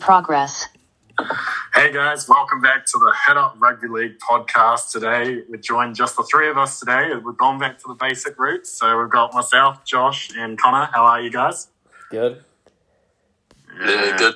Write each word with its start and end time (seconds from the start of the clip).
progress. 0.00 0.66
Hey 1.74 1.92
guys, 1.92 2.28
welcome 2.28 2.62
back 2.62 2.86
to 2.86 2.98
the 2.98 3.12
Head 3.26 3.36
Up 3.36 3.54
Rugby 3.58 3.88
League 3.88 4.18
podcast. 4.18 4.90
Today 4.90 5.42
we're 5.48 5.58
joined 5.58 5.94
just 5.94 6.16
the 6.16 6.22
three 6.22 6.48
of 6.48 6.56
us 6.56 6.80
today. 6.80 7.10
We've 7.22 7.36
gone 7.36 7.58
back 7.58 7.78
to 7.80 7.88
the 7.88 7.94
basic 7.94 8.38
roots. 8.38 8.70
So 8.70 8.98
we've 8.98 9.10
got 9.10 9.34
myself, 9.34 9.84
Josh, 9.84 10.30
and 10.36 10.58
Connor. 10.58 10.88
How 10.92 11.04
are 11.04 11.20
you 11.20 11.30
guys? 11.30 11.68
Good. 12.10 12.42
Yeah, 13.80 14.16
good. 14.16 14.34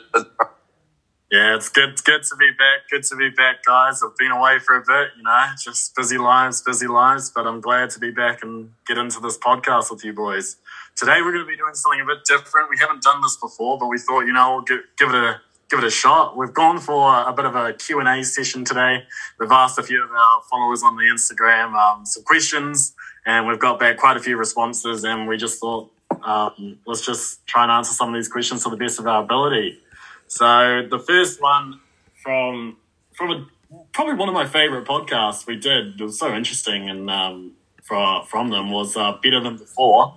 Yeah, 1.33 1.57
it's 1.57 1.69
good. 1.69 1.89
It's 1.91 2.03
good 2.03 2.23
to 2.23 2.37
be 2.37 2.51
back. 2.51 2.89
Good 2.91 3.03
to 3.05 3.17
be 3.17 3.31
back, 3.31 3.65
guys. 3.65 4.03
I've 4.05 4.17
been 4.17 4.31
away 4.31 4.61
for 4.61 4.77
a 4.77 4.81
bit, 4.87 5.13
you 5.17 5.25
know, 5.25 5.47
just 5.61 5.97
busy 5.97 6.19
lives, 6.19 6.63
busy 6.63 6.87
lives. 6.87 7.31
But 7.31 7.47
I'm 7.47 7.61
glad 7.61 7.91
to 7.91 7.99
be 7.99 8.11
back 8.11 8.43
and 8.43 8.71
get 8.87 8.99
into 8.99 9.19
this 9.21 9.37
podcast 9.39 9.91
with 9.91 10.05
you 10.05 10.13
boys. 10.13 10.59
Today 10.95 11.23
we're 11.23 11.33
going 11.33 11.45
to 11.45 11.51
be 11.51 11.57
doing 11.57 11.75
something 11.75 12.01
a 12.03 12.05
bit 12.05 12.25
different. 12.25 12.71
We 12.71 12.79
haven't 12.79 13.03
done 13.03 13.21
this 13.21 13.37
before, 13.37 13.79
but 13.79 13.89
we 13.89 13.99
thought, 13.99 14.21
you 14.21 14.33
know, 14.33 14.53
we'll 14.53 14.63
give, 14.63 14.81
give 14.97 15.09
it 15.09 15.17
a 15.17 15.41
give 15.71 15.79
it 15.79 15.85
a 15.85 15.91
shot. 15.91 16.37
We've 16.37 16.53
gone 16.53 16.79
for 16.79 17.27
a 17.27 17.33
bit 17.33 17.45
of 17.45 17.55
a 17.55 17.73
Q&A 17.73 18.23
session 18.23 18.65
today. 18.65 19.05
We've 19.39 19.51
asked 19.51 19.79
a 19.79 19.83
few 19.83 20.03
of 20.03 20.11
our 20.11 20.43
followers 20.51 20.83
on 20.83 20.97
the 20.97 21.05
Instagram 21.05 21.75
um, 21.75 22.07
some 22.07 22.23
questions, 22.25 22.95
and 23.27 23.47
we've 23.47 23.59
got 23.59 23.79
back 23.79 23.97
quite 23.97 24.17
a 24.17 24.21
few 24.21 24.37
responses. 24.37 25.05
And 25.05 25.27
we 25.29 25.37
just 25.37 25.61
thought, 25.61 25.91
um, 26.23 26.79
let's 26.87 27.05
just 27.05 27.47
try 27.47 27.63
and 27.63 27.73
answer 27.73 27.93
some 27.93 28.09
of 28.09 28.15
these 28.15 28.29
questions 28.29 28.65
to 28.65 28.71
the 28.71 28.77
best 28.77 28.99
of 28.99 29.07
our 29.07 29.23
ability. 29.23 29.79
So 30.27 30.87
the 30.91 30.99
first 30.99 31.41
one 31.41 31.81
from 32.23 32.77
from 33.13 33.31
a, 33.31 33.47
probably 33.93 34.15
one 34.15 34.29
of 34.29 34.35
my 34.35 34.47
favorite 34.47 34.87
podcasts 34.87 35.47
we 35.47 35.57
did. 35.57 36.01
It 36.01 36.03
was 36.03 36.19
so 36.19 36.35
interesting, 36.35 36.89
and 36.89 37.11
um, 37.11 37.53
from 37.83 38.27
from 38.27 38.51
them 38.51 38.71
was 38.71 38.97
uh, 38.97 39.13
better 39.23 39.41
than 39.41 39.57
before. 39.57 40.17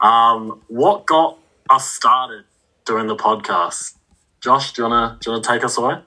Um, 0.00 0.62
what 0.68 1.06
got 1.06 1.38
us 1.70 1.90
started 1.90 2.44
doing 2.84 3.06
the 3.06 3.16
podcast? 3.16 3.95
Josh, 4.46 4.74
do 4.74 4.82
you 4.82 4.88
wanna 4.88 5.18
do 5.20 5.28
you 5.28 5.32
wanna 5.32 5.44
take 5.44 5.64
us 5.64 5.76
away? 5.76 5.98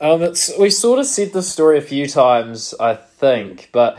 Um, 0.00 0.22
it's 0.22 0.50
we 0.58 0.70
sort 0.70 0.98
of 0.98 1.06
said 1.06 1.32
this 1.32 1.48
story 1.48 1.78
a 1.78 1.82
few 1.82 2.08
times, 2.08 2.74
I 2.80 2.96
think, 2.96 3.68
but 3.70 3.96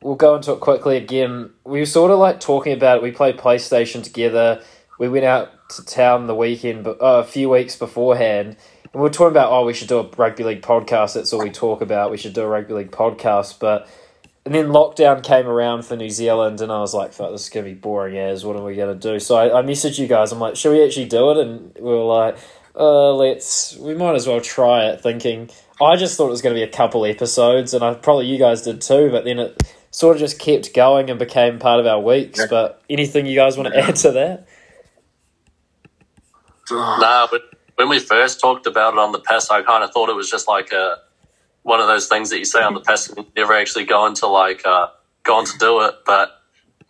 we'll 0.00 0.14
go 0.14 0.36
into 0.36 0.52
it 0.52 0.60
quickly 0.60 0.96
again. 0.96 1.50
We 1.64 1.80
were 1.80 1.84
sort 1.84 2.10
of 2.10 2.18
like 2.18 2.40
talking 2.40 2.72
about 2.72 2.96
it. 2.96 3.02
We 3.02 3.12
played 3.12 3.36
PlayStation 3.36 4.02
together. 4.02 4.62
We 4.98 5.10
went 5.10 5.26
out 5.26 5.50
to 5.72 5.84
town 5.84 6.28
the 6.28 6.34
weekend, 6.34 6.84
but 6.84 6.98
uh, 6.98 7.20
a 7.20 7.24
few 7.24 7.50
weeks 7.50 7.76
beforehand, 7.76 8.56
and 8.84 8.94
we 8.94 9.00
were 9.00 9.10
talking 9.10 9.32
about 9.32 9.52
oh, 9.52 9.66
we 9.66 9.74
should 9.74 9.88
do 9.88 9.98
a 9.98 10.08
rugby 10.16 10.42
league 10.42 10.62
podcast. 10.62 11.12
That's 11.12 11.30
all 11.34 11.42
we 11.42 11.50
talk 11.50 11.82
about. 11.82 12.10
We 12.10 12.16
should 12.16 12.32
do 12.32 12.40
a 12.40 12.48
rugby 12.48 12.72
league 12.72 12.90
podcast, 12.90 13.58
but 13.58 13.86
and 14.46 14.54
then 14.54 14.68
lockdown 14.68 15.22
came 15.22 15.46
around 15.46 15.84
for 15.84 15.94
New 15.94 16.08
Zealand, 16.08 16.62
and 16.62 16.72
I 16.72 16.80
was 16.80 16.94
like, 16.94 17.12
"Fuck, 17.12 17.32
this 17.32 17.42
is 17.42 17.48
gonna 17.50 17.66
be 17.66 17.74
boring 17.74 18.16
as. 18.16 18.46
What 18.46 18.56
are 18.56 18.64
we 18.64 18.76
gonna 18.76 18.94
do?" 18.94 19.20
So 19.20 19.36
I, 19.36 19.58
I 19.58 19.62
messaged 19.62 19.98
you 19.98 20.06
guys. 20.06 20.32
I'm 20.32 20.40
like, 20.40 20.56
"Should 20.56 20.72
we 20.72 20.82
actually 20.82 21.04
do 21.04 21.32
it?" 21.32 21.46
And 21.46 21.74
we 21.74 21.82
were 21.82 21.98
like, 21.98 22.38
"Uh, 22.76 23.14
let's. 23.14 23.76
We 23.76 23.94
might 23.94 24.14
as 24.14 24.26
well 24.26 24.40
try 24.40 24.86
it." 24.86 25.00
Thinking, 25.00 25.50
I 25.80 25.96
just 25.96 26.16
thought 26.16 26.26
it 26.26 26.30
was 26.30 26.42
gonna 26.42 26.54
be 26.54 26.62
a 26.62 26.68
couple 26.68 27.04
episodes, 27.04 27.74
and 27.74 27.84
I 27.84 27.94
probably 27.94 28.26
you 28.26 28.38
guys 28.38 28.62
did 28.62 28.80
too. 28.80 29.10
But 29.10 29.24
then 29.24 29.38
it 29.38 29.62
sort 29.90 30.16
of 30.16 30.20
just 30.20 30.38
kept 30.38 30.74
going 30.74 31.08
and 31.10 31.18
became 31.18 31.58
part 31.58 31.80
of 31.80 31.86
our 31.86 32.00
weeks. 32.00 32.40
Yeah. 32.40 32.46
But 32.50 32.82
anything 32.90 33.26
you 33.26 33.36
guys 33.36 33.56
want 33.56 33.72
to 33.72 33.78
add 33.80 33.96
to 33.96 34.10
that? 34.12 34.46
Ugh. 36.70 37.00
Nah, 37.00 37.28
but 37.30 37.42
when 37.76 37.88
we 37.88 37.98
first 37.98 38.40
talked 38.40 38.66
about 38.66 38.94
it 38.94 38.98
on 38.98 39.12
the 39.12 39.20
pass, 39.20 39.50
I 39.50 39.62
kind 39.62 39.84
of 39.84 39.90
thought 39.92 40.08
it 40.08 40.16
was 40.16 40.30
just 40.30 40.48
like 40.48 40.72
a 40.72 40.98
one 41.62 41.80
of 41.80 41.86
those 41.86 42.08
things 42.08 42.30
that 42.30 42.38
you 42.38 42.44
say 42.44 42.62
on 42.62 42.74
the 42.74 42.80
pass 42.80 43.08
and 43.08 43.18
you 43.18 43.26
never 43.36 43.54
actually 43.54 43.84
go 43.84 44.06
into 44.06 44.26
like 44.26 44.64
uh, 44.66 44.88
going 45.22 45.46
to 45.46 45.58
do 45.58 45.80
it. 45.82 45.94
But 46.06 46.30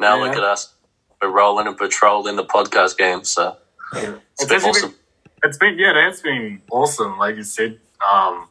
now 0.01 0.21
look 0.21 0.35
at 0.37 0.43
us, 0.43 0.75
we're 1.23 1.29
rolling 1.29 1.67
and 1.67 1.77
patrolling 1.77 2.37
the 2.37 2.45
podcast 2.45 2.99
game. 2.99 3.25
So 3.25 3.57
it's 3.95 4.43
It's 4.43 4.45
been 4.47 4.63
awesome. 4.63 4.91
been, 4.91 4.99
it's 5.43 5.59
been 5.59 5.79
yeah, 5.79 5.93
that's 5.93 6.23
been 6.23 6.63
awesome. 6.71 7.19
Like 7.19 7.37
you 7.37 7.43
said, 7.43 7.79
um, 8.09 8.49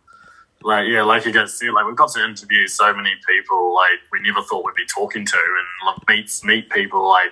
like 0.62 0.88
yeah, 0.88 1.04
like 1.04 1.26
you 1.26 1.32
guys 1.32 1.58
said, 1.58 1.72
like 1.74 1.86
we've 1.86 1.96
got 1.96 2.12
to 2.14 2.24
interview 2.24 2.68
so 2.68 2.94
many 2.94 3.14
people 3.28 3.74
like 3.74 4.00
we 4.12 4.22
never 4.22 4.42
thought 4.42 4.66
we'd 4.66 4.76
be 4.76 4.86
talking 4.86 5.26
to, 5.26 5.38
and 5.38 5.88
like, 5.88 6.08
meet 6.08 6.42
meet 6.44 6.70
people 6.70 7.08
like 7.08 7.32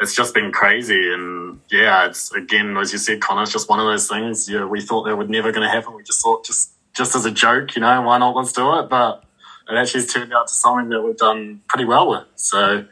it's 0.00 0.14
just 0.14 0.34
been 0.34 0.52
crazy. 0.52 1.12
And 1.12 1.60
yeah, 1.70 2.06
it's 2.06 2.32
again 2.32 2.76
as 2.76 2.92
you 2.92 2.98
said, 2.98 3.20
Connor, 3.20 3.42
it's 3.42 3.52
just 3.52 3.68
one 3.68 3.80
of 3.80 3.86
those 3.86 4.08
things. 4.08 4.48
Yeah, 4.48 4.64
we 4.64 4.80
thought 4.80 5.04
that 5.04 5.16
would 5.16 5.30
never 5.30 5.52
going 5.52 5.66
to 5.66 5.72
happen. 5.72 5.94
We 5.94 6.02
just 6.02 6.22
thought 6.22 6.44
just 6.44 6.72
just 6.94 7.14
as 7.16 7.24
a 7.24 7.30
joke, 7.30 7.74
you 7.74 7.82
know, 7.82 8.02
why 8.02 8.18
not? 8.18 8.36
Let's 8.36 8.52
do 8.52 8.78
it. 8.78 8.88
But 8.88 9.24
it 9.68 9.76
actually 9.76 10.04
turned 10.06 10.32
out 10.32 10.48
to 10.48 10.54
something 10.54 10.90
that 10.90 11.02
we've 11.02 11.16
done 11.16 11.62
pretty 11.68 11.84
well 11.84 12.10
with. 12.10 12.26
So 12.36 12.84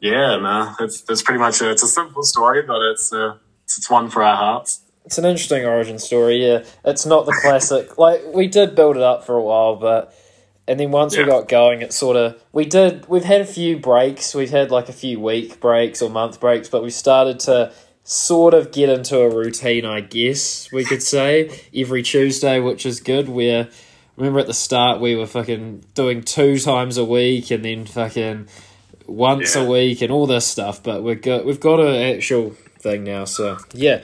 yeah, 0.00 0.36
no, 0.36 0.74
it's 0.80 1.02
that's 1.02 1.22
pretty 1.22 1.38
much 1.38 1.62
it. 1.62 1.70
It's 1.70 1.82
a 1.82 1.88
simple 1.88 2.22
story, 2.24 2.62
but 2.62 2.82
it's 2.90 3.12
uh, 3.12 3.36
it's, 3.64 3.78
it's 3.78 3.90
one 3.90 4.10
for 4.10 4.22
our 4.22 4.36
hearts. 4.36 4.80
It's 5.04 5.18
an 5.18 5.24
interesting 5.24 5.64
origin 5.64 5.98
story. 5.98 6.46
Yeah, 6.46 6.64
it's 6.84 7.04
not 7.06 7.26
the 7.26 7.36
classic. 7.42 7.98
like 7.98 8.22
we 8.32 8.46
did 8.46 8.74
build 8.74 8.96
it 8.96 9.02
up 9.02 9.24
for 9.24 9.36
a 9.36 9.42
while, 9.42 9.76
but 9.76 10.14
and 10.68 10.78
then 10.78 10.92
once 10.92 11.16
we 11.16 11.24
got 11.24 11.48
going, 11.48 11.82
it 11.82 11.92
sort 11.92 12.16
of 12.16 12.40
we 12.52 12.64
did. 12.64 13.08
We've 13.08 13.24
had 13.24 13.40
a 13.40 13.46
few 13.46 13.78
breaks. 13.78 14.34
We've 14.34 14.50
had 14.50 14.70
like 14.70 14.88
a 14.88 14.92
few 14.92 15.18
week 15.20 15.60
breaks 15.60 16.00
or 16.02 16.08
month 16.08 16.38
breaks, 16.40 16.68
but 16.68 16.82
we 16.82 16.90
started 16.90 17.40
to 17.40 17.72
sort 18.04 18.54
of 18.54 18.72
get 18.72 18.88
into 18.88 19.18
a 19.20 19.28
routine. 19.28 19.84
I 19.84 20.00
guess 20.00 20.70
we 20.72 20.84
could 20.84 21.02
say 21.02 21.60
every 21.74 22.02
Tuesday, 22.02 22.60
which 22.60 22.86
is 22.86 23.00
good. 23.00 23.28
Where 23.28 23.68
remember 24.16 24.38
at 24.38 24.46
the 24.46 24.54
start 24.54 25.00
we 25.00 25.16
were 25.16 25.26
fucking 25.26 25.84
doing 25.94 26.22
two 26.22 26.58
times 26.60 26.96
a 26.96 27.04
week, 27.04 27.50
and 27.50 27.64
then 27.64 27.86
fucking 27.86 28.46
once 29.06 29.56
Yeah. 29.56 29.62
a 29.62 29.68
week 29.68 30.00
and 30.00 30.12
all 30.12 30.28
this 30.28 30.46
stuff. 30.46 30.80
But 30.82 31.02
we've 31.02 31.20
got 31.20 31.44
we've 31.44 31.60
got 31.60 31.80
an 31.80 32.14
actual 32.16 32.50
thing 32.78 33.02
now. 33.02 33.24
So 33.24 33.58
yeah. 33.74 34.02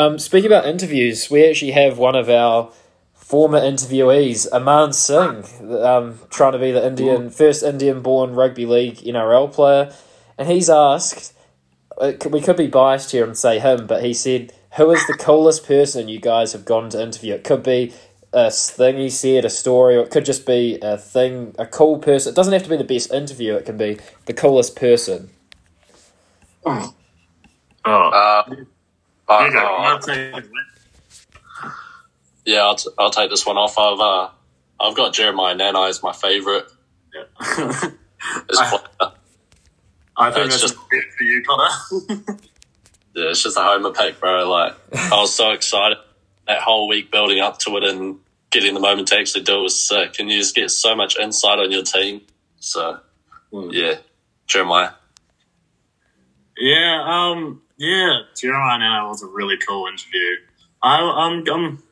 Um, 0.00 0.18
speaking 0.18 0.46
about 0.46 0.64
interviews, 0.64 1.30
we 1.30 1.46
actually 1.46 1.72
have 1.72 1.98
one 1.98 2.14
of 2.14 2.30
our 2.30 2.72
former 3.12 3.60
interviewees, 3.60 4.50
Aman 4.50 4.94
Singh, 4.94 5.44
um, 5.84 6.18
trying 6.30 6.52
to 6.52 6.58
be 6.58 6.72
the 6.72 6.86
Indian 6.86 7.28
first 7.28 7.62
Indian-born 7.62 8.34
rugby 8.34 8.64
league 8.64 8.96
NRL 8.96 9.52
player, 9.52 9.92
and 10.38 10.48
he's 10.48 10.70
asked. 10.70 11.34
It 12.00 12.18
could, 12.18 12.32
we 12.32 12.40
could 12.40 12.56
be 12.56 12.66
biased 12.66 13.12
here 13.12 13.24
and 13.24 13.36
say 13.36 13.58
him, 13.58 13.86
but 13.86 14.02
he 14.02 14.14
said, 14.14 14.54
"Who 14.78 14.90
is 14.90 15.06
the 15.06 15.18
coolest 15.18 15.66
person 15.66 16.08
you 16.08 16.18
guys 16.18 16.54
have 16.54 16.64
gone 16.64 16.88
to 16.90 17.02
interview?" 17.02 17.34
It 17.34 17.44
could 17.44 17.62
be 17.62 17.92
a 18.32 18.50
thing 18.50 18.96
he 18.96 19.10
said, 19.10 19.44
a 19.44 19.50
story, 19.50 19.96
or 19.96 20.04
it 20.04 20.10
could 20.10 20.24
just 20.24 20.46
be 20.46 20.78
a 20.80 20.96
thing, 20.96 21.54
a 21.58 21.66
cool 21.66 21.98
person. 21.98 22.32
It 22.32 22.36
doesn't 22.36 22.54
have 22.54 22.62
to 22.62 22.70
be 22.70 22.78
the 22.78 22.84
best 22.84 23.12
interview. 23.12 23.54
It 23.54 23.66
can 23.66 23.76
be 23.76 23.98
the 24.24 24.32
coolest 24.32 24.76
person. 24.76 25.28
Oh, 26.64 26.94
Uh, 27.84 28.54
uh, 29.30 29.44
you 29.44 29.58
I'll 29.58 29.98
it. 30.08 30.44
yeah, 32.44 32.60
I'll, 32.62 32.74
t- 32.74 32.90
I'll 32.98 33.10
take 33.10 33.30
this 33.30 33.46
one 33.46 33.56
off. 33.56 33.78
I've 33.78 34.00
uh, 34.00 34.28
I've 34.80 34.96
got 34.96 35.12
Jeremiah 35.14 35.54
Nanai 35.54 35.88
as 35.88 36.02
my 36.02 36.12
favorite. 36.12 36.66
Yeah. 37.14 37.22
I- 37.40 38.80
I 40.16 40.30
think 40.32 40.46
It's 40.46 40.60
that's 40.60 40.72
just- 40.74 40.74
for 41.16 41.24
you, 41.24 41.42
Connor. 41.46 42.26
Yeah, 43.12 43.30
it's 43.30 43.42
just 43.42 43.56
a 43.56 43.60
homer 43.60 43.90
pick, 43.92 44.20
bro. 44.20 44.48
Like 44.48 44.76
I 44.94 45.16
was 45.20 45.34
so 45.34 45.50
excited 45.50 45.98
that 46.46 46.60
whole 46.60 46.86
week 46.88 47.10
building 47.10 47.40
up 47.40 47.58
to 47.60 47.76
it 47.78 47.82
and 47.82 48.20
getting 48.50 48.72
the 48.72 48.78
moment 48.78 49.08
to 49.08 49.18
actually 49.18 49.42
do 49.42 49.58
it 49.58 49.62
was 49.62 49.88
sick, 49.88 50.20
and 50.20 50.30
you 50.30 50.38
just 50.38 50.54
get 50.54 50.70
so 50.70 50.94
much 50.94 51.18
insight 51.18 51.58
on 51.58 51.72
your 51.72 51.82
team. 51.82 52.20
So 52.60 53.00
Hmm. 53.50 53.70
yeah, 53.72 53.94
Jeremiah. 54.46 54.90
yeah, 56.56 57.02
um, 57.04 57.62
yeah. 57.80 58.20
Jeremiah 58.36 58.78
Nanai 58.78 59.08
was 59.08 59.22
a 59.22 59.26
really 59.26 59.56
cool 59.56 59.86
interview. 59.86 60.36
I, 60.82 61.00
I'm, 61.00 61.48
I'm, 61.48 61.82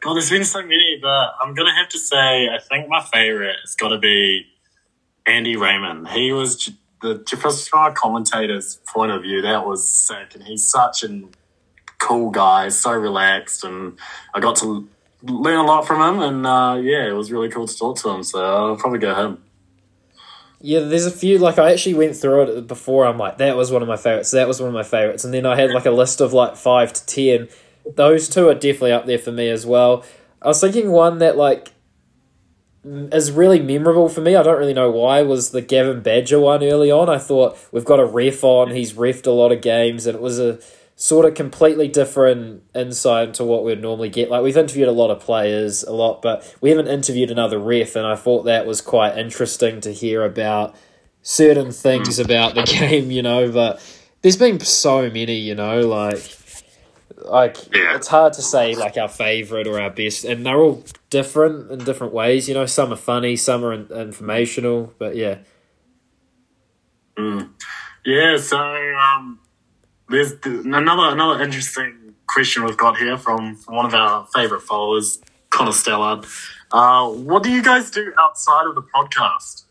God, 0.00 0.14
there's 0.14 0.30
been 0.30 0.44
so 0.44 0.62
many, 0.62 0.98
but 1.00 1.34
I'm 1.40 1.52
gonna 1.54 1.74
have 1.74 1.90
to 1.90 1.98
say, 1.98 2.48
I 2.48 2.58
think 2.58 2.88
my 2.88 3.02
favorite 3.02 3.56
has 3.62 3.74
got 3.74 3.90
to 3.90 3.98
be 3.98 4.46
Andy 5.26 5.56
Raymond. 5.56 6.08
He 6.08 6.32
was 6.32 6.70
the 7.02 7.22
a 7.74 7.92
commentator's 7.92 8.76
point 8.88 9.12
of 9.12 9.22
view, 9.22 9.42
that 9.42 9.66
was 9.66 9.86
sick, 9.86 10.34
and 10.34 10.42
he's 10.42 10.66
such 10.66 11.04
a 11.04 11.22
cool 11.98 12.30
guy, 12.30 12.70
so 12.70 12.92
relaxed, 12.92 13.62
and 13.62 13.98
I 14.34 14.40
got 14.40 14.56
to 14.56 14.88
learn 15.22 15.58
a 15.58 15.64
lot 15.64 15.86
from 15.86 16.00
him, 16.00 16.22
and 16.22 16.46
uh, 16.46 16.78
yeah, 16.80 17.06
it 17.06 17.12
was 17.12 17.30
really 17.30 17.50
cool 17.50 17.66
to 17.66 17.76
talk 17.76 17.98
to 17.98 18.08
him. 18.08 18.22
So 18.22 18.42
I'll 18.42 18.76
probably 18.76 19.00
go 19.00 19.14
him. 19.14 19.42
Yeah, 20.62 20.80
there's 20.80 21.06
a 21.06 21.10
few 21.10 21.38
like 21.38 21.58
I 21.58 21.72
actually 21.72 21.94
went 21.94 22.16
through 22.16 22.42
it 22.42 22.66
before. 22.66 23.06
I'm 23.06 23.16
like, 23.16 23.38
that 23.38 23.56
was 23.56 23.72
one 23.72 23.80
of 23.82 23.88
my 23.88 23.96
favorites. 23.96 24.30
That 24.32 24.46
was 24.46 24.60
one 24.60 24.68
of 24.68 24.74
my 24.74 24.82
favorites, 24.82 25.24
and 25.24 25.32
then 25.32 25.46
I 25.46 25.56
had 25.56 25.70
like 25.70 25.86
a 25.86 25.90
list 25.90 26.20
of 26.20 26.32
like 26.34 26.56
five 26.56 26.92
to 26.92 27.06
ten. 27.06 27.48
Those 27.94 28.28
two 28.28 28.48
are 28.48 28.54
definitely 28.54 28.92
up 28.92 29.06
there 29.06 29.18
for 29.18 29.32
me 29.32 29.48
as 29.48 29.64
well. 29.64 30.04
I 30.42 30.48
was 30.48 30.60
thinking 30.60 30.90
one 30.90 31.18
that 31.18 31.36
like 31.38 31.72
mm, 32.86 33.12
is 33.14 33.32
really 33.32 33.58
memorable 33.58 34.10
for 34.10 34.20
me. 34.20 34.36
I 34.36 34.42
don't 34.42 34.58
really 34.58 34.74
know 34.74 34.90
why. 34.90 35.22
Was 35.22 35.50
the 35.50 35.62
Gavin 35.62 36.02
Badger 36.02 36.40
one 36.40 36.62
early 36.62 36.90
on? 36.90 37.08
I 37.08 37.18
thought 37.18 37.58
we've 37.72 37.84
got 37.84 37.98
a 37.98 38.04
ref 38.04 38.44
on. 38.44 38.70
He's 38.72 38.92
refed 38.92 39.26
a 39.26 39.30
lot 39.30 39.52
of 39.52 39.62
games, 39.62 40.06
and 40.06 40.14
it 40.14 40.20
was 40.20 40.38
a 40.38 40.58
sort 41.02 41.24
of 41.24 41.32
completely 41.32 41.88
different 41.88 42.62
insight 42.74 43.28
into 43.28 43.42
what 43.42 43.64
we'd 43.64 43.80
normally 43.80 44.10
get. 44.10 44.28
Like 44.28 44.42
we've 44.42 44.54
interviewed 44.58 44.86
a 44.86 44.92
lot 44.92 45.10
of 45.10 45.18
players, 45.18 45.82
a 45.82 45.92
lot, 45.92 46.20
but 46.20 46.54
we 46.60 46.68
haven't 46.68 46.88
interviewed 46.88 47.30
another 47.30 47.58
ref, 47.58 47.96
and 47.96 48.06
I 48.06 48.16
thought 48.16 48.42
that 48.42 48.66
was 48.66 48.82
quite 48.82 49.16
interesting 49.16 49.80
to 49.80 49.92
hear 49.94 50.22
about 50.22 50.76
certain 51.22 51.72
things 51.72 52.18
about 52.18 52.54
the 52.54 52.62
game, 52.80 53.10
you 53.10 53.22
know. 53.22 53.50
But 53.50 53.80
there's 54.20 54.36
been 54.36 54.60
so 54.60 55.08
many, 55.10 55.36
you 55.36 55.54
know, 55.54 55.80
like 55.80 56.36
like 57.24 57.56
Yeah. 57.74 57.96
it's 57.96 58.08
hard 58.08 58.34
to 58.34 58.42
say 58.42 58.74
like 58.74 58.98
our 58.98 59.08
favorite 59.08 59.66
or 59.66 59.80
our 59.80 59.88
best, 59.90 60.26
and 60.26 60.44
they're 60.44 60.58
all 60.60 60.84
different 61.08 61.70
in 61.70 61.78
different 61.78 62.12
ways. 62.12 62.46
You 62.46 62.52
know, 62.54 62.66
some 62.66 62.92
are 62.92 62.96
funny, 62.96 63.36
some 63.36 63.64
are 63.64 63.72
in- 63.72 63.88
informational, 63.90 64.92
but 64.98 65.16
yeah. 65.16 65.38
Yeah, 68.04 68.36
so 68.36 68.58
um, 68.58 69.39
there's 70.10 70.32
another 70.44 71.14
another 71.14 71.42
interesting 71.42 72.14
question 72.26 72.64
we've 72.64 72.76
got 72.76 72.96
here 72.96 73.16
from, 73.16 73.56
one 73.66 73.86
of 73.86 73.94
our 73.94 74.26
favorite 74.34 74.62
followers, 74.62 75.20
Connor 75.50 75.70
Stellard. 75.70 76.26
Uh, 76.72 77.08
what 77.08 77.42
do 77.42 77.50
you 77.50 77.62
guys 77.62 77.90
do 77.90 78.12
outside 78.18 78.66
of 78.66 78.74
the 78.74 78.82
podcast? 78.82 79.64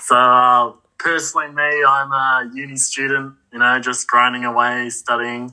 So 0.00 0.16
uh, 0.16 0.72
personally, 0.98 1.48
me, 1.48 1.84
I'm 1.84 2.12
a 2.12 2.50
uni 2.54 2.76
student. 2.76 3.34
You 3.52 3.58
know, 3.58 3.78
just 3.80 4.06
grinding 4.06 4.44
away, 4.44 4.90
studying. 4.90 5.52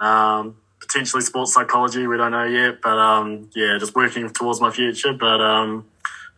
Um, 0.00 0.56
potentially 0.80 1.22
sports 1.22 1.54
psychology. 1.54 2.06
We 2.06 2.16
don't 2.16 2.32
know 2.32 2.44
yet, 2.44 2.80
but 2.82 2.98
um, 2.98 3.50
yeah, 3.54 3.76
just 3.78 3.94
working 3.94 4.28
towards 4.30 4.60
my 4.60 4.70
future. 4.70 5.12
But 5.12 5.40
um, 5.40 5.86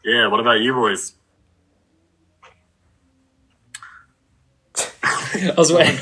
yeah, 0.05 0.29
what 0.29 0.41
about 0.41 0.61
you 0.61 0.75
boys? 0.75 1.13
I 5.43 5.55
was 5.57 5.73
waiting. 5.73 5.97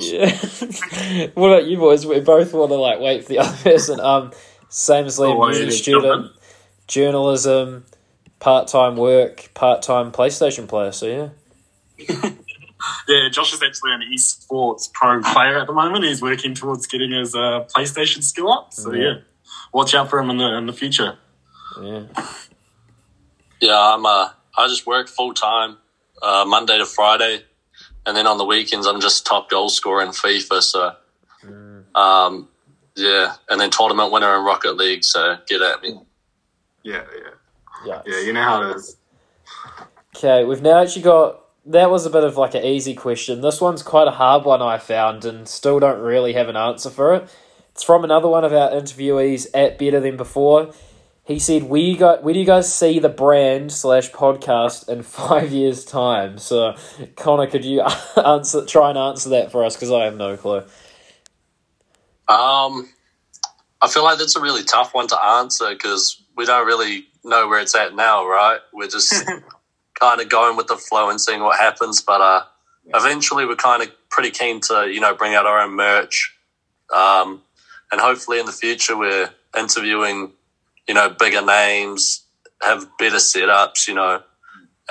yeah. 0.00 1.26
what 1.34 1.48
about 1.48 1.66
you 1.66 1.76
boys? 1.78 2.06
We 2.06 2.20
both 2.20 2.52
want 2.52 2.70
to 2.70 2.76
like 2.76 3.00
wait 3.00 3.22
for 3.24 3.28
the 3.30 3.38
other 3.40 3.56
person. 3.62 4.00
Um, 4.00 4.32
same 4.68 5.06
as 5.06 5.18
Liam, 5.18 5.36
Oh, 5.36 5.46
music 5.48 5.66
yeah, 5.66 5.70
student, 5.76 6.32
journalism, 6.88 7.84
part 8.38 8.68
time 8.68 8.96
work, 8.96 9.50
part 9.54 9.82
time 9.82 10.12
PlayStation 10.12 10.66
player. 10.68 10.92
So 10.92 11.06
yeah. 11.98 12.30
Yeah, 13.06 13.28
Josh 13.30 13.52
is 13.52 13.62
actually 13.62 13.92
an 13.92 14.02
esports 14.12 14.92
pro 14.92 15.20
player 15.22 15.56
at 15.58 15.68
the 15.68 15.72
moment. 15.72 16.04
He's 16.04 16.20
working 16.20 16.52
towards 16.52 16.88
getting 16.88 17.12
his 17.12 17.32
uh, 17.32 17.64
PlayStation 17.72 18.24
skill 18.24 18.50
up. 18.50 18.74
So 18.74 18.92
Yeah. 18.92 19.02
yeah, 19.04 19.14
watch 19.72 19.94
out 19.94 20.10
for 20.10 20.18
him 20.18 20.30
in 20.30 20.38
the 20.38 20.56
in 20.56 20.66
the 20.66 20.72
future. 20.72 21.16
Yeah. 21.80 22.06
Yeah, 23.60 23.78
I'm. 23.94 24.04
Uh, 24.04 24.30
I 24.58 24.66
just 24.66 24.84
work 24.84 25.08
full 25.08 25.32
time, 25.32 25.76
uh, 26.20 26.44
Monday 26.46 26.76
to 26.78 26.84
Friday, 26.84 27.44
and 28.06 28.16
then 28.16 28.26
on 28.26 28.38
the 28.38 28.44
weekends 28.44 28.86
I'm 28.86 29.00
just 29.00 29.26
top 29.26 29.50
goal 29.50 29.68
scorer 29.68 30.02
in 30.02 30.08
FIFA. 30.08 30.62
So, 30.62 30.92
um, 31.94 32.48
yeah, 32.96 33.34
and 33.48 33.60
then 33.60 33.70
tournament 33.70 34.12
winner 34.12 34.36
in 34.36 34.44
Rocket 34.44 34.76
League. 34.76 35.04
So 35.04 35.36
get 35.46 35.62
at 35.62 35.82
me. 35.82 36.00
Yeah, 36.82 37.02
yeah, 37.14 37.30
Yeah. 37.86 38.02
yeah. 38.06 38.20
You 38.20 38.32
know 38.32 38.42
how 38.42 38.62
it 38.70 38.76
is. 38.76 38.96
Okay, 40.16 40.44
we've 40.44 40.62
now 40.62 40.82
actually 40.82 41.02
got. 41.02 41.38
That 41.64 41.90
was 41.90 42.04
a 42.06 42.10
bit 42.10 42.24
of 42.24 42.36
like 42.36 42.54
an 42.54 42.64
easy 42.64 42.92
question. 42.94 43.40
This 43.40 43.60
one's 43.60 43.84
quite 43.84 44.08
a 44.08 44.12
hard 44.12 44.44
one 44.44 44.60
I 44.60 44.78
found, 44.78 45.24
and 45.24 45.46
still 45.46 45.78
don't 45.78 46.00
really 46.00 46.32
have 46.32 46.48
an 46.48 46.56
answer 46.56 46.90
for 46.90 47.14
it. 47.14 47.30
It's 47.70 47.84
from 47.84 48.02
another 48.04 48.28
one 48.28 48.44
of 48.44 48.52
our 48.52 48.70
interviewees 48.70 49.46
at 49.54 49.78
Better 49.78 50.00
Than 50.00 50.16
Before. 50.16 50.72
He 51.24 51.38
said, 51.38 51.64
"Where 51.64 51.80
you 51.80 51.96
got? 51.96 52.22
Where 52.22 52.34
do 52.34 52.40
you 52.40 52.46
guys 52.46 52.72
see 52.72 52.98
the 52.98 53.08
brand 53.08 53.72
slash 53.72 54.10
podcast 54.10 54.88
in 54.88 55.02
five 55.02 55.52
years' 55.52 55.84
time?" 55.84 56.38
So, 56.38 56.74
Connor, 57.16 57.46
could 57.46 57.64
you 57.64 57.82
answer? 58.16 58.64
Try 58.64 58.90
and 58.90 58.98
answer 58.98 59.30
that 59.30 59.52
for 59.52 59.64
us 59.64 59.76
because 59.76 59.92
I 59.92 60.04
have 60.04 60.16
no 60.16 60.36
clue. 60.36 60.62
Um, 62.28 62.88
I 63.80 63.88
feel 63.88 64.04
like 64.04 64.18
that's 64.18 64.36
a 64.36 64.40
really 64.40 64.62
tough 64.62 64.94
one 64.94 65.08
to 65.08 65.20
answer 65.20 65.68
because 65.70 66.22
we 66.36 66.46
don't 66.46 66.66
really 66.66 67.06
know 67.24 67.48
where 67.48 67.60
it's 67.60 67.74
at 67.74 67.94
now, 67.94 68.26
right? 68.26 68.60
We're 68.72 68.88
just 68.88 69.12
kind 70.00 70.20
of 70.20 70.28
going 70.28 70.56
with 70.56 70.68
the 70.68 70.76
flow 70.76 71.10
and 71.10 71.20
seeing 71.20 71.40
what 71.40 71.58
happens. 71.58 72.00
But 72.00 72.20
uh, 72.20 72.44
eventually, 72.94 73.44
we're 73.44 73.56
kind 73.56 73.82
of 73.82 73.90
pretty 74.08 74.30
keen 74.30 74.60
to, 74.62 74.88
you 74.92 75.00
know, 75.00 75.14
bring 75.14 75.34
out 75.34 75.46
our 75.46 75.60
own 75.60 75.74
merch. 75.74 76.36
Um, 76.94 77.42
and 77.90 78.00
hopefully, 78.00 78.40
in 78.40 78.46
the 78.46 78.52
future, 78.52 78.96
we're 78.96 79.30
interviewing, 79.58 80.32
you 80.88 80.94
know, 80.94 81.10
bigger 81.10 81.42
names, 81.42 82.24
have 82.62 82.86
better 82.98 83.16
setups, 83.16 83.88
you 83.88 83.94
know, 83.94 84.22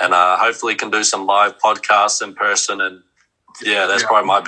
and 0.00 0.14
uh, 0.14 0.36
hopefully 0.38 0.74
can 0.74 0.90
do 0.90 1.04
some 1.04 1.26
live 1.26 1.58
podcasts 1.58 2.22
in 2.22 2.34
person. 2.34 2.80
And 2.80 3.02
yeah, 3.62 3.86
that's 3.86 4.02
Yeah. 4.02 4.08
probably 4.08 4.26
my 4.28 4.44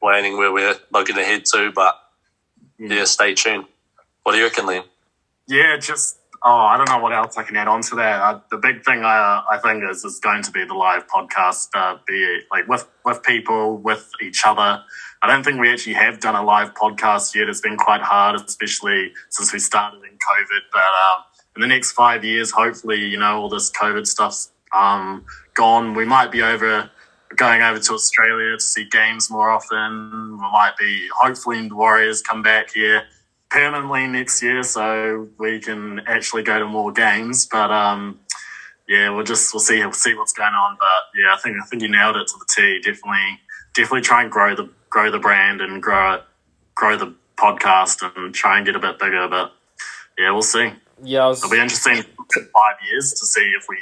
planning 0.00 0.36
where 0.36 0.52
we're 0.52 0.76
looking 0.92 1.18
ahead 1.18 1.44
to. 1.46 1.72
But 1.72 1.98
yeah, 2.78 3.04
stay 3.04 3.34
tuned. 3.34 3.66
What 4.22 4.32
do 4.32 4.38
you 4.38 4.44
reckon, 4.44 4.66
Liam? 4.66 4.84
Yeah, 5.46 5.76
just 5.78 6.18
oh, 6.42 6.50
I 6.50 6.76
don't 6.76 6.88
know 6.88 6.98
what 6.98 7.12
else 7.12 7.36
I 7.38 7.42
can 7.42 7.56
add 7.56 7.68
on 7.68 7.82
to 7.82 7.96
that. 7.96 8.20
Uh, 8.22 8.40
the 8.50 8.58
big 8.58 8.84
thing 8.84 9.04
I 9.04 9.42
I 9.50 9.58
think 9.58 9.82
is 9.90 10.04
is 10.04 10.20
going 10.20 10.42
to 10.42 10.50
be 10.50 10.64
the 10.64 10.74
live 10.74 11.06
podcast, 11.08 11.68
uh, 11.74 11.98
be 12.06 12.14
it 12.14 12.44
like 12.50 12.68
with 12.68 12.86
with 13.04 13.22
people, 13.22 13.76
with 13.78 14.10
each 14.22 14.42
other. 14.46 14.82
I 15.24 15.26
don't 15.26 15.42
think 15.42 15.58
we 15.58 15.72
actually 15.72 15.94
have 15.94 16.20
done 16.20 16.34
a 16.34 16.42
live 16.42 16.74
podcast 16.74 17.34
yet. 17.34 17.48
It's 17.48 17.62
been 17.62 17.78
quite 17.78 18.02
hard, 18.02 18.38
especially 18.38 19.14
since 19.30 19.54
we 19.54 19.58
started 19.58 20.02
in 20.02 20.10
COVID. 20.10 20.60
But 20.70 20.80
um, 20.80 21.24
in 21.56 21.62
the 21.62 21.66
next 21.66 21.92
five 21.92 22.22
years, 22.22 22.50
hopefully, 22.50 23.06
you 23.06 23.18
know, 23.18 23.40
all 23.40 23.48
this 23.48 23.70
COVID 23.70 24.06
stuff's 24.06 24.52
um, 24.76 25.24
gone. 25.54 25.94
We 25.94 26.04
might 26.04 26.30
be 26.30 26.42
over 26.42 26.90
going 27.36 27.62
over 27.62 27.78
to 27.78 27.94
Australia 27.94 28.52
to 28.52 28.60
see 28.60 28.84
games 28.84 29.30
more 29.30 29.48
often. 29.48 30.32
We 30.32 30.50
might 30.52 30.74
be 30.78 31.08
hopefully 31.18 31.68
the 31.68 31.74
Warriors 31.74 32.20
come 32.20 32.42
back 32.42 32.74
here 32.74 33.04
permanently 33.48 34.06
next 34.06 34.42
year, 34.42 34.62
so 34.62 35.26
we 35.38 35.58
can 35.58 36.00
actually 36.00 36.42
go 36.42 36.58
to 36.58 36.66
more 36.66 36.92
games. 36.92 37.46
But 37.50 37.70
um, 37.70 38.20
yeah, 38.86 39.08
we'll 39.08 39.24
just 39.24 39.54
we'll 39.54 39.62
see 39.62 39.78
we'll 39.78 39.94
see 39.94 40.12
what's 40.12 40.34
going 40.34 40.52
on. 40.52 40.76
But 40.78 41.18
yeah, 41.18 41.32
I 41.32 41.38
think 41.38 41.56
I 41.62 41.64
think 41.64 41.80
you 41.80 41.88
nailed 41.88 42.16
it 42.16 42.26
to 42.26 42.34
the 42.38 42.46
T. 42.54 42.80
Definitely, 42.80 43.40
definitely 43.74 44.02
try 44.02 44.22
and 44.22 44.30
grow 44.30 44.54
the 44.54 44.68
grow 44.94 45.10
the 45.10 45.18
brand 45.18 45.60
and 45.60 45.82
grow 45.82 46.14
it, 46.14 46.22
grow 46.76 46.96
the 46.96 47.12
podcast 47.36 48.08
and 48.16 48.32
try 48.32 48.58
and 48.58 48.64
get 48.64 48.76
a 48.76 48.78
bit 48.78 48.96
bigger. 49.00 49.26
But 49.26 49.52
yeah, 50.16 50.30
we'll 50.30 50.42
see. 50.42 50.72
Yeah, 51.02 51.26
was. 51.26 51.42
It'll 51.42 51.50
be 51.52 51.58
interesting 51.60 51.96
in 51.96 52.04
five 52.54 52.76
years 52.88 53.12
to 53.14 53.26
see 53.26 53.52
if 53.60 53.66
we 53.68 53.78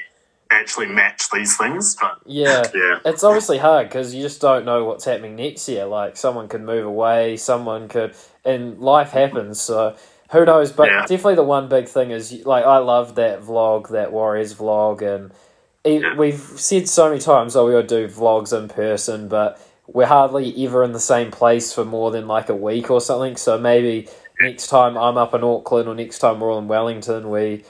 actually 0.50 0.86
match 0.86 1.28
these 1.30 1.54
things. 1.58 1.94
But 2.00 2.18
Yeah, 2.24 2.62
yeah, 2.74 2.98
it's 3.04 3.22
obviously 3.22 3.58
hard 3.58 3.90
because 3.90 4.14
you 4.14 4.22
just 4.22 4.40
don't 4.40 4.64
know 4.64 4.86
what's 4.86 5.04
happening 5.04 5.36
next 5.36 5.68
year. 5.68 5.84
Like 5.84 6.16
someone 6.16 6.48
could 6.48 6.62
move 6.62 6.86
away, 6.86 7.36
someone 7.36 7.88
could, 7.88 8.14
and 8.42 8.80
life 8.80 9.10
happens. 9.10 9.60
So 9.60 9.94
who 10.30 10.46
knows? 10.46 10.72
But 10.72 10.88
Yeah. 10.88 11.00
definitely 11.02 11.34
the 11.34 11.42
one 11.42 11.68
big 11.68 11.88
thing 11.88 12.10
is 12.10 12.32
like 12.46 12.64
I 12.64 12.78
love 12.78 13.16
that 13.16 13.42
vlog, 13.42 13.90
that 13.90 14.12
Warriors 14.12 14.54
vlog, 14.54 15.02
and 15.02 15.30
it, 15.84 16.00
Yeah. 16.00 16.16
we've 16.16 16.40
said 16.40 16.88
so 16.88 17.10
many 17.10 17.20
times, 17.20 17.54
oh, 17.54 17.66
we 17.66 17.74
would 17.74 17.86
do 17.86 18.08
vlogs 18.08 18.56
in 18.56 18.68
person, 18.68 19.28
but 19.28 19.60
we're 19.86 20.06
hardly 20.06 20.64
ever 20.64 20.84
in 20.84 20.92
the 20.92 21.00
same 21.00 21.30
place 21.30 21.72
for 21.72 21.84
more 21.84 22.10
than 22.10 22.26
like 22.26 22.48
a 22.48 22.54
week 22.54 22.90
or 22.90 23.00
something. 23.00 23.36
So 23.36 23.58
maybe 23.58 24.08
next 24.40 24.68
time 24.68 24.96
I'm 24.96 25.16
up 25.16 25.34
in 25.34 25.42
Auckland 25.42 25.88
or 25.88 25.94
next 25.94 26.18
time 26.18 26.40
we're 26.40 26.52
all 26.52 26.58
in 26.58 26.68
Wellington, 26.68 27.30
we 27.30 27.64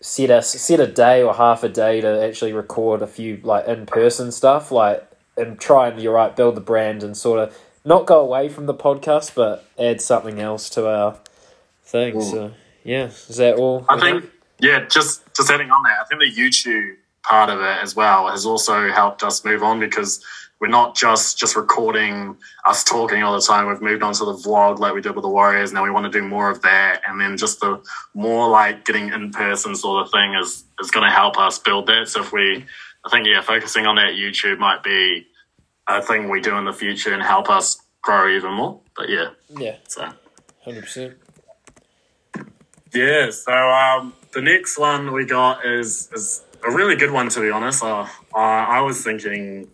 set 0.00 0.30
a 0.30 0.42
set 0.42 0.80
a 0.80 0.86
day 0.86 1.22
or 1.22 1.34
half 1.34 1.62
a 1.62 1.68
day 1.68 2.00
to 2.00 2.24
actually 2.24 2.52
record 2.52 3.02
a 3.02 3.06
few 3.06 3.40
like 3.42 3.66
in 3.66 3.86
person 3.86 4.30
stuff, 4.30 4.70
like 4.70 5.08
and 5.36 5.58
try 5.58 5.88
and 5.88 6.00
you're 6.00 6.14
right, 6.14 6.36
build 6.36 6.54
the 6.54 6.60
brand 6.60 7.02
and 7.02 7.16
sort 7.16 7.40
of 7.40 7.58
not 7.84 8.06
go 8.06 8.20
away 8.20 8.48
from 8.48 8.66
the 8.66 8.74
podcast, 8.74 9.34
but 9.34 9.68
add 9.78 10.00
something 10.00 10.40
else 10.40 10.70
to 10.70 10.88
our 10.88 11.18
thing. 11.82 12.20
So 12.20 12.52
yeah, 12.82 13.06
is 13.06 13.36
that 13.36 13.56
all? 13.56 13.84
I 13.88 13.98
think 13.98 14.30
yeah, 14.60 14.86
just 14.86 15.22
just 15.34 15.50
adding 15.50 15.70
on 15.70 15.82
that, 15.84 15.98
I 16.00 16.04
think 16.04 16.20
the 16.20 16.40
YouTube 16.40 16.96
part 17.28 17.50
of 17.50 17.60
it 17.60 17.82
as 17.82 17.96
well 17.96 18.28
has 18.28 18.46
also 18.46 18.90
helped 18.90 19.22
us 19.22 19.44
move 19.44 19.62
on 19.62 19.80
because 19.80 20.22
we're 20.60 20.68
not 20.68 20.94
just 20.94 21.38
just 21.38 21.56
recording 21.56 22.36
us 22.64 22.84
talking 22.84 23.22
all 23.22 23.34
the 23.34 23.42
time. 23.42 23.66
We've 23.66 23.82
moved 23.82 24.02
on 24.02 24.14
to 24.14 24.24
the 24.24 24.32
vlog 24.32 24.78
like 24.78 24.94
we 24.94 25.00
did 25.00 25.14
with 25.14 25.22
the 25.22 25.28
Warriors. 25.28 25.72
Now 25.72 25.82
we 25.82 25.90
want 25.90 26.10
to 26.10 26.18
do 26.20 26.26
more 26.26 26.48
of 26.50 26.62
that, 26.62 27.02
and 27.06 27.20
then 27.20 27.36
just 27.36 27.60
the 27.60 27.82
more 28.14 28.48
like 28.48 28.84
getting 28.84 29.08
in 29.08 29.30
person 29.30 29.74
sort 29.74 30.06
of 30.06 30.12
thing 30.12 30.34
is 30.34 30.64
is 30.80 30.90
going 30.90 31.04
to 31.04 31.14
help 31.14 31.38
us 31.38 31.58
build 31.58 31.86
that. 31.88 32.08
So 32.08 32.22
if 32.22 32.32
we, 32.32 32.64
I 33.04 33.10
think 33.10 33.26
yeah, 33.26 33.42
focusing 33.42 33.86
on 33.86 33.96
that 33.96 34.14
YouTube 34.14 34.58
might 34.58 34.82
be 34.82 35.26
a 35.86 36.00
thing 36.00 36.30
we 36.30 36.40
do 36.40 36.56
in 36.56 36.64
the 36.64 36.72
future 36.72 37.12
and 37.12 37.22
help 37.22 37.50
us 37.50 37.76
grow 38.00 38.34
even 38.34 38.54
more. 38.54 38.80
But 38.96 39.08
yeah, 39.08 39.30
yeah, 39.50 39.76
so. 39.88 40.08
hundred 40.64 40.82
percent. 40.82 41.14
Yeah, 42.94 43.30
so 43.30 43.52
um, 43.52 44.14
the 44.32 44.40
next 44.40 44.78
one 44.78 45.12
we 45.12 45.26
got 45.26 45.66
is 45.66 46.08
is 46.14 46.42
a 46.66 46.70
really 46.70 46.96
good 46.96 47.10
one 47.10 47.28
to 47.30 47.40
be 47.40 47.50
honest. 47.50 47.82
Uh, 47.82 48.06
I 48.34 48.80
was 48.80 49.02
thinking 49.02 49.68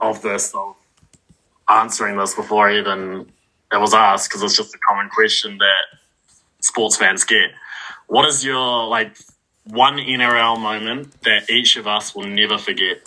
of 0.00 0.22
this, 0.22 0.54
of 0.54 0.76
answering 1.68 2.16
this 2.16 2.34
before 2.34 2.70
even 2.70 3.26
it 3.72 3.80
was 3.80 3.94
asked 3.94 4.30
because 4.30 4.42
it's 4.42 4.56
just 4.56 4.74
a 4.74 4.78
common 4.88 5.08
question 5.10 5.58
that 5.58 5.98
sports 6.60 6.96
fans 6.96 7.24
get. 7.24 7.50
What 8.06 8.26
is 8.26 8.44
your 8.44 8.86
like 8.86 9.16
one 9.64 9.96
NRL 9.96 10.60
moment 10.60 11.20
that 11.22 11.50
each 11.50 11.76
of 11.76 11.86
us 11.86 12.14
will 12.14 12.26
never 12.28 12.58
forget? 12.58 13.02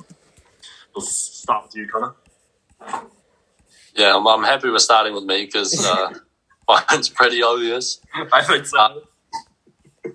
Let's 0.95 1.11
start 1.11 1.65
with 1.65 1.75
you, 1.75 1.88
Connor. 1.88 2.13
Yeah, 3.95 4.15
I'm, 4.15 4.27
I'm 4.27 4.43
happy 4.43 4.69
we're 4.69 4.79
starting 4.79 5.13
with 5.13 5.23
me 5.23 5.45
because 5.45 5.85
uh, 5.85 6.13
mine's 6.89 7.09
pretty 7.09 7.41
obvious. 7.41 8.01
I 8.33 8.43
think 8.43 8.65
so. 8.65 8.79
Uh, 8.79 8.99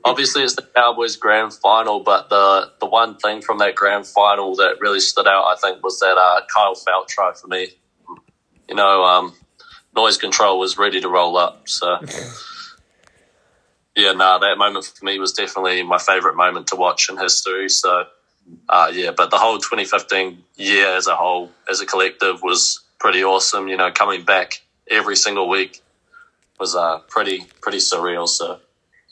Obviously, 0.05 0.43
it's 0.43 0.55
the 0.55 0.63
Cowboys 0.63 1.17
grand 1.17 1.53
final, 1.53 2.01
but 2.01 2.31
the 2.31 2.73
the 2.81 2.87
one 2.87 3.17
thing 3.17 3.43
from 3.43 3.59
that 3.59 3.75
grand 3.75 4.07
final 4.07 4.57
that 4.57 4.81
really 4.81 5.01
stood 5.01 5.27
out, 5.27 5.45
I 5.45 5.57
think, 5.57 5.83
was 5.83 6.01
that 6.01 6.17
uh, 6.17 6.41
Kyle 6.53 6.75
Feldt 6.75 7.09
try 7.09 7.33
for 7.35 7.47
me. 7.49 7.69
You 8.69 8.75
know, 8.75 9.05
um, 9.05 9.35
noise 9.95 10.17
control 10.17 10.59
was 10.59 10.79
ready 10.79 11.01
to 11.01 11.09
roll 11.09 11.37
up. 11.37 11.69
So, 11.69 11.99
yeah, 13.97 14.13
no, 14.13 14.19
nah, 14.19 14.39
that 14.39 14.57
moment 14.59 14.85
for 14.87 15.05
me 15.05 15.19
was 15.19 15.33
definitely 15.33 15.83
my 15.83 15.99
favorite 15.99 16.37
moment 16.37 16.69
to 16.69 16.77
watch 16.77 17.09
in 17.11 17.19
history. 17.19 17.69
So, 17.69 18.05
uh, 18.69 18.91
yeah, 18.93 19.11
but 19.17 19.31
the 19.31 19.39
whole 19.39 19.59
2015 19.59 20.43
year 20.57 20.97
as 20.97 21.07
a 21.07 21.17
whole, 21.17 21.51
as 21.69 21.81
a 21.81 21.87
collective, 21.87 22.43
was 22.43 22.81
pretty 22.99 23.23
awesome. 23.23 23.69
You 23.69 23.77
know, 23.77 23.91
coming 23.93 24.25
back 24.25 24.63
every 24.91 25.17
single 25.17 25.49
week 25.49 25.83
was 26.59 26.75
uh, 26.75 26.99
pretty 27.09 27.47
pretty 27.61 27.79
surreal. 27.79 28.29
So, 28.29 28.61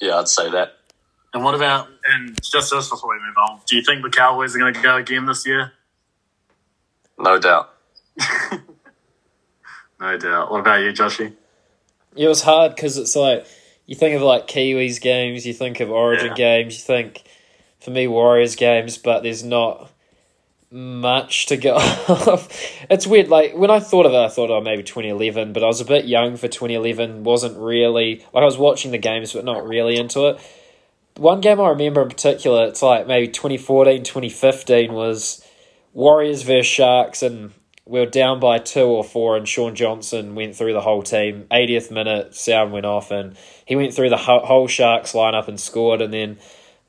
yeah, 0.02 0.18
I'd 0.18 0.28
say 0.28 0.50
that. 0.50 0.74
And 1.32 1.44
what 1.44 1.54
about 1.54 1.88
and 2.04 2.36
just 2.42 2.70
just 2.72 2.90
before 2.90 3.10
we 3.10 3.24
move 3.24 3.36
on, 3.48 3.60
do 3.66 3.76
you 3.76 3.82
think 3.82 4.02
the 4.02 4.10
Cowboys 4.10 4.54
are 4.56 4.58
going 4.58 4.74
to 4.74 4.82
go 4.82 4.96
again 4.96 5.26
this 5.26 5.46
year? 5.46 5.72
No 7.18 7.38
doubt. 7.38 7.72
no 10.00 10.18
doubt. 10.18 10.50
What 10.50 10.60
about 10.60 10.82
you, 10.82 10.90
Joshy? 10.92 11.32
It 12.16 12.26
was 12.26 12.42
hard 12.42 12.74
because 12.74 12.98
it's 12.98 13.14
like 13.14 13.46
you 13.86 13.94
think 13.94 14.16
of 14.16 14.22
like 14.22 14.48
Kiwis 14.48 15.00
games, 15.00 15.46
you 15.46 15.54
think 15.54 15.78
of 15.78 15.88
Origin 15.88 16.28
yeah. 16.28 16.34
games, 16.34 16.76
you 16.76 16.82
think 16.82 17.22
for 17.78 17.92
me 17.92 18.08
Warriors 18.08 18.56
games, 18.56 18.98
but 18.98 19.22
there's 19.22 19.44
not 19.44 19.88
much 20.72 21.46
to 21.46 21.56
go 21.56 21.74
off. 21.76 22.48
it's 22.90 23.06
weird. 23.06 23.28
Like 23.28 23.54
when 23.54 23.70
I 23.70 23.78
thought 23.78 24.06
of 24.06 24.12
it, 24.12 24.16
I 24.16 24.28
thought, 24.28 24.50
oh, 24.50 24.60
maybe 24.60 24.82
2011, 24.82 25.52
but 25.52 25.62
I 25.62 25.66
was 25.66 25.80
a 25.80 25.84
bit 25.84 26.06
young 26.06 26.36
for 26.36 26.48
2011. 26.48 27.24
wasn't 27.24 27.58
really 27.58 28.24
like 28.32 28.42
I 28.42 28.44
was 28.44 28.58
watching 28.58 28.90
the 28.90 28.98
games, 28.98 29.32
but 29.32 29.44
not 29.44 29.66
really 29.66 29.96
into 29.96 30.28
it. 30.28 30.40
One 31.16 31.42
game 31.42 31.60
I 31.60 31.68
remember 31.68 32.00
in 32.00 32.08
particular, 32.08 32.66
it's 32.66 32.80
like 32.80 33.06
maybe 33.06 33.28
2014, 33.28 34.02
2015 34.02 34.94
was 34.94 35.46
Warriors 35.92 36.42
versus 36.42 36.66
Sharks, 36.66 37.22
and 37.22 37.52
we 37.84 38.00
were 38.00 38.06
down 38.06 38.40
by 38.40 38.58
two 38.58 38.84
or 38.84 39.04
four, 39.04 39.36
and 39.36 39.46
Shaun 39.46 39.74
Johnson 39.74 40.34
went 40.34 40.56
through 40.56 40.72
the 40.72 40.80
whole 40.80 41.02
team. 41.02 41.46
80th 41.50 41.90
minute, 41.90 42.34
sound 42.34 42.72
went 42.72 42.86
off, 42.86 43.10
and 43.10 43.36
he 43.66 43.76
went 43.76 43.92
through 43.92 44.08
the 44.08 44.16
whole 44.16 44.68
Sharks 44.68 45.12
lineup 45.12 45.48
and 45.48 45.60
scored. 45.60 46.00
And 46.00 46.14
then 46.14 46.38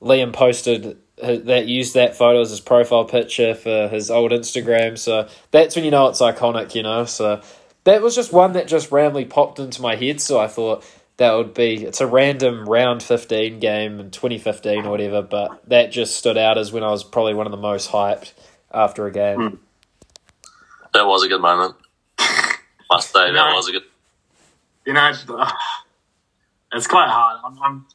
Liam 0.02 0.32
posted 0.32 0.98
that 1.18 1.68
used 1.68 1.94
that 1.94 2.16
photo 2.16 2.42
as 2.42 2.50
his 2.50 2.60
profile 2.60 3.06
picture 3.06 3.54
for 3.54 3.88
his 3.88 4.10
old 4.10 4.32
Instagram. 4.32 4.98
So 4.98 5.28
that's 5.52 5.76
when 5.76 5.86
you 5.86 5.92
know 5.92 6.08
it's 6.08 6.22
iconic, 6.22 6.76
you 6.76 6.84
know. 6.84 7.06
So 7.06 7.42
that 7.84 8.02
was 8.02 8.16
just 8.16 8.34
one 8.34 8.54
that 8.54 8.68
just 8.68 8.92
randomly 8.92 9.26
popped 9.26 9.60
into 9.60 9.82
my 9.82 9.96
head. 9.96 10.22
So 10.22 10.40
I 10.40 10.48
thought 10.48 10.84
that 11.18 11.34
would 11.34 11.54
be 11.54 11.86
it's 11.86 12.02
a 12.02 12.08
random 12.08 12.68
round 12.68 13.04
15 13.04 13.60
game 13.60 14.00
in 14.00 14.12
2015 14.12 14.86
or 14.86 14.90
whatever, 14.90 15.22
but 15.22 15.62
that 15.70 15.92
just 15.92 16.16
stood 16.16 16.38
out 16.38 16.58
as 16.58 16.72
when 16.72 16.84
I 16.84 16.90
was 16.90 17.04
probably 17.04 17.34
one 17.34 17.46
of 17.46 17.52
the 17.52 17.58
most 17.58 17.92
hyped 17.92 18.34
after 18.72 19.06
a 19.06 19.12
game. 19.12 19.40
Mm. 19.40 19.58
That 20.94 21.06
was 21.06 21.24
a 21.24 21.28
good 21.28 21.42
moment. 21.42 21.76
Must 22.92 23.12
say, 23.12 23.32
that 23.32 23.34
know, 23.34 23.56
was 23.56 23.68
a 23.70 23.72
good. 23.72 23.84
You 24.86 24.94
know, 24.94 25.12
it's 26.74 26.88
quite 26.88 27.10
hard. 27.10 27.40
I'm, 27.46 27.62
I'm 27.64 27.86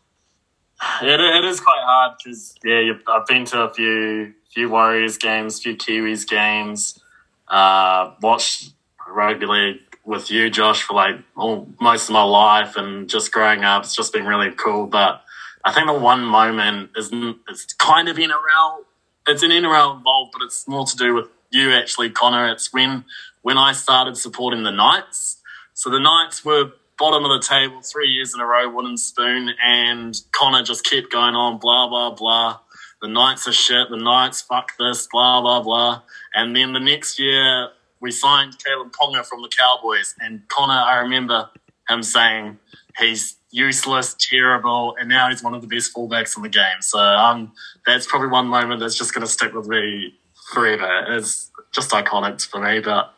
it, 1.02 1.20
it 1.20 1.44
is 1.44 1.60
quite 1.60 1.82
hard 1.82 2.18
because 2.18 2.54
yeah, 2.64 2.92
I've 3.08 3.26
been 3.26 3.44
to 3.46 3.62
a 3.62 3.74
few 3.74 4.34
few 4.52 4.68
Warriors 4.68 5.18
games, 5.18 5.60
few 5.60 5.76
Kiwis 5.76 6.26
games. 6.26 7.00
Uh, 7.48 8.12
watched 8.20 8.72
rugby 9.08 9.46
league 9.46 9.80
with 10.04 10.30
you, 10.30 10.50
Josh, 10.50 10.82
for 10.82 10.94
like 10.94 11.16
all, 11.36 11.68
most 11.80 12.08
of 12.08 12.12
my 12.12 12.22
life, 12.22 12.76
and 12.76 13.08
just 13.08 13.32
growing 13.32 13.64
up, 13.64 13.84
it's 13.84 13.94
just 13.94 14.12
been 14.12 14.26
really 14.26 14.50
cool. 14.52 14.86
But 14.86 15.22
I 15.64 15.72
think 15.72 15.86
the 15.86 15.92
one 15.92 16.24
moment 16.24 16.90
is 16.96 17.10
it's 17.48 17.72
kind 17.74 18.08
of 18.08 18.16
NRL. 18.16 18.84
It's 19.26 19.42
an 19.42 19.50
NRL 19.50 19.98
involved, 19.98 20.32
but 20.32 20.42
it's 20.42 20.66
more 20.66 20.86
to 20.86 20.96
do 20.96 21.14
with 21.14 21.26
you 21.50 21.72
actually, 21.72 22.10
Connor. 22.10 22.48
It's 22.48 22.72
when 22.72 23.04
when 23.42 23.58
I 23.58 23.72
started 23.72 24.16
supporting 24.16 24.62
the 24.62 24.70
Knights. 24.70 25.36
So 25.74 25.90
the 25.90 26.00
Knights 26.00 26.44
were 26.44 26.72
bottom 26.98 27.24
of 27.24 27.30
the 27.30 27.46
table 27.46 27.80
three 27.82 28.08
years 28.08 28.34
in 28.34 28.40
a 28.40 28.46
row, 28.46 28.68
wooden 28.68 28.96
spoon, 28.96 29.50
and 29.64 30.20
Connor 30.32 30.62
just 30.62 30.84
kept 30.84 31.12
going 31.12 31.34
on, 31.34 31.58
blah, 31.58 31.88
blah, 31.88 32.10
blah. 32.14 32.58
The 33.00 33.08
Knights 33.08 33.46
are 33.46 33.52
shit, 33.52 33.88
the 33.90 33.96
Knights, 33.96 34.42
fuck 34.42 34.76
this, 34.78 35.06
blah, 35.10 35.40
blah, 35.40 35.62
blah. 35.62 36.02
And 36.34 36.54
then 36.56 36.72
the 36.72 36.80
next 36.80 37.18
year, 37.18 37.68
we 38.00 38.10
signed 38.10 38.58
Kalyn 38.58 38.90
Ponga 38.92 39.24
from 39.24 39.42
the 39.42 39.50
Cowboys, 39.56 40.14
and 40.20 40.42
Connor, 40.48 40.72
I 40.74 40.98
remember 40.98 41.50
him 41.88 42.02
saying 42.02 42.58
he's 42.98 43.36
useless, 43.50 44.14
terrible, 44.18 44.94
and 44.98 45.08
now 45.08 45.28
he's 45.30 45.42
one 45.42 45.54
of 45.54 45.62
the 45.62 45.68
best 45.68 45.94
fullbacks 45.94 46.36
in 46.36 46.42
the 46.42 46.48
game. 46.48 46.80
So 46.80 46.98
um, 46.98 47.52
that's 47.86 48.06
probably 48.06 48.28
one 48.28 48.46
moment 48.46 48.80
that's 48.80 48.96
just 48.98 49.14
going 49.14 49.26
to 49.26 49.32
stick 49.32 49.54
with 49.54 49.68
me 49.68 50.14
forever. 50.52 51.06
It's 51.16 51.50
just 51.72 51.90
iconic 51.90 52.44
for 52.46 52.60
me, 52.60 52.80
but 52.80 53.14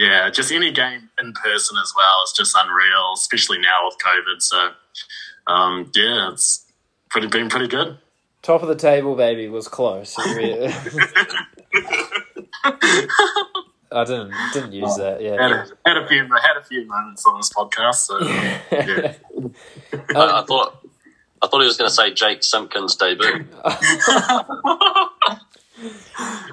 yeah, 0.00 0.30
just 0.30 0.50
any 0.50 0.72
game 0.72 1.10
in 1.22 1.34
person 1.34 1.76
as 1.76 1.92
well 1.94 2.24
is 2.24 2.32
just 2.34 2.56
unreal, 2.58 3.12
especially 3.14 3.58
now 3.58 3.84
with 3.84 3.98
COVID. 3.98 4.40
So, 4.40 4.70
um, 5.46 5.92
yeah, 5.94 6.32
it's 6.32 6.64
pretty 7.10 7.26
been 7.26 7.50
pretty 7.50 7.68
good. 7.68 7.98
Top 8.40 8.62
of 8.62 8.68
the 8.68 8.76
table, 8.76 9.14
baby, 9.14 9.46
was 9.48 9.68
close. 9.68 10.14
I 10.18 10.24
didn't 13.92 14.32
didn't 14.54 14.72
use 14.72 14.88
oh, 14.92 15.02
that. 15.02 15.20
Yeah, 15.20 15.32
had 15.32 15.52
a, 15.52 15.66
had 15.84 15.96
a, 15.98 16.08
few 16.08 16.22
had 16.22 16.56
a 16.56 16.64
few 16.64 16.86
moments 16.86 17.26
on 17.26 17.36
this 17.36 17.52
podcast. 17.52 17.96
So 17.96 18.22
yeah, 18.22 19.12
um, 19.36 19.52
I 20.16 20.42
thought 20.48 20.82
I 21.42 21.46
thought 21.46 21.60
he 21.60 21.66
was 21.66 21.76
going 21.76 21.90
to 21.90 21.94
say 21.94 22.14
Jake 22.14 22.42
Simpkins' 22.42 22.96
debut. 22.96 23.26
no, 23.26 23.44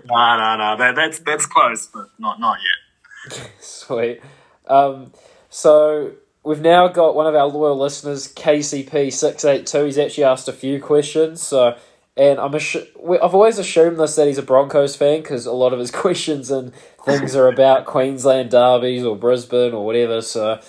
no, 0.05 0.57
no. 0.57 0.75
That, 0.77 0.95
that's 0.97 1.19
that's 1.19 1.45
close, 1.45 1.87
but 1.87 2.09
not 2.19 2.41
not 2.41 2.57
yet. 2.57 2.86
Sweet. 3.59 4.21
Um, 4.67 5.11
so 5.49 6.13
we've 6.43 6.61
now 6.61 6.87
got 6.87 7.15
one 7.15 7.27
of 7.27 7.35
our 7.35 7.47
loyal 7.47 7.77
listeners, 7.77 8.31
KCP 8.33 9.11
six 9.11 9.45
eight 9.45 9.65
two. 9.65 9.85
He's 9.85 9.97
actually 9.97 10.23
asked 10.25 10.47
a 10.47 10.53
few 10.53 10.81
questions. 10.81 11.41
So, 11.41 11.77
and 12.15 12.39
I'm 12.39 12.51
assu- 12.51 12.87
I've 13.21 13.33
always 13.33 13.59
assumed 13.59 13.99
this 13.99 14.15
that 14.15 14.27
he's 14.27 14.37
a 14.37 14.43
Broncos 14.43 14.95
fan 14.95 15.21
because 15.21 15.45
a 15.45 15.51
lot 15.51 15.73
of 15.73 15.79
his 15.79 15.91
questions 16.03 16.51
and 16.51 16.73
things 17.05 17.35
are 17.35 17.47
about 17.47 17.85
Queensland 17.85 18.51
derbies 18.51 19.03
or 19.03 19.15
Brisbane 19.15 19.73
or 19.73 19.85
whatever. 19.85 20.21
So, 20.21 20.59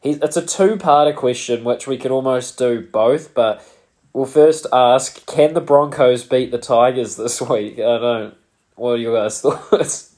he, 0.00 0.10
it's 0.10 0.36
a 0.36 0.46
two 0.46 0.76
parter 0.76 1.14
question, 1.14 1.64
which 1.64 1.86
we 1.86 1.96
can 1.96 2.12
almost 2.12 2.58
do 2.58 2.80
both. 2.80 3.34
But 3.34 3.66
we'll 4.12 4.26
first 4.26 4.66
ask: 4.72 5.24
Can 5.26 5.54
the 5.54 5.60
Broncos 5.60 6.24
beat 6.24 6.50
the 6.50 6.58
Tigers 6.58 7.16
this 7.16 7.40
week? 7.50 7.74
I 7.78 7.98
don't. 7.98 8.34
What 8.76 8.90
are 8.92 8.96
your 8.98 9.16
guys' 9.16 9.40
thoughts? 9.40 10.15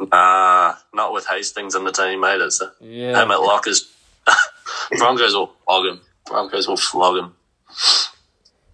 Nah, 0.00 0.74
not 0.92 1.12
with 1.12 1.26
Hastings 1.26 1.74
in 1.74 1.84
the 1.84 1.92
team, 1.92 2.20
mate. 2.20 2.40
It's 2.40 2.60
a, 2.60 2.72
yeah. 2.80 3.22
him 3.22 3.30
at 3.30 3.40
lockers. 3.40 3.92
Broncos 4.98 5.34
will 5.34 5.52
flog 5.64 5.86
him. 5.86 6.00
Broncos 6.26 6.66
will 6.66 6.76
flog 6.76 7.16
him. 7.16 7.34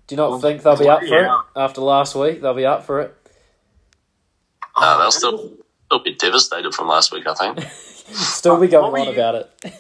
Do 0.07 0.15
you 0.15 0.17
not 0.17 0.31
well, 0.31 0.41
think 0.41 0.63
they'll 0.63 0.77
be 0.77 0.89
up 0.89 1.01
for 1.01 1.07
yeah. 1.07 1.39
it 1.39 1.59
after 1.59 1.81
last 1.81 2.15
week? 2.15 2.41
They'll 2.41 2.55
be 2.55 2.67
up 2.67 2.85
for 2.85 3.01
it. 3.01 3.15
Uh, 4.77 4.99
they'll 4.99 5.13
still 5.13 5.53
still 5.87 6.03
be 6.03 6.15
devastated 6.15 6.75
from 6.75 6.89
last 6.89 7.13
week. 7.13 7.27
I 7.27 7.35
think. 7.35 7.71
still 7.71 8.59
be 8.59 8.69
going 8.69 8.93
on 9.01 9.07
you, 9.07 9.13
about 9.13 9.35
it. 9.37 9.75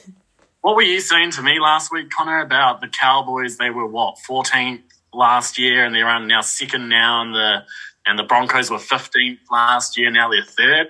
what 0.60 0.76
were 0.76 0.82
you 0.82 1.00
saying 1.00 1.32
to 1.32 1.42
me 1.42 1.58
last 1.58 1.90
week, 1.92 2.10
Connor, 2.10 2.40
about 2.42 2.80
the 2.80 2.88
Cowboys? 2.88 3.56
They 3.56 3.70
were 3.70 3.86
what 3.86 4.18
14th 4.28 4.82
last 5.12 5.58
year, 5.58 5.84
and 5.84 5.94
they're 5.94 6.08
on 6.08 6.28
now 6.28 6.42
second 6.42 6.88
now, 6.88 7.22
and 7.22 7.34
the 7.34 7.64
and 8.10 8.18
the 8.18 8.24
Broncos 8.24 8.70
were 8.70 8.76
15th 8.76 9.38
last 9.50 9.96
year. 9.96 10.10
Now 10.10 10.28
they're 10.28 10.42
third. 10.42 10.88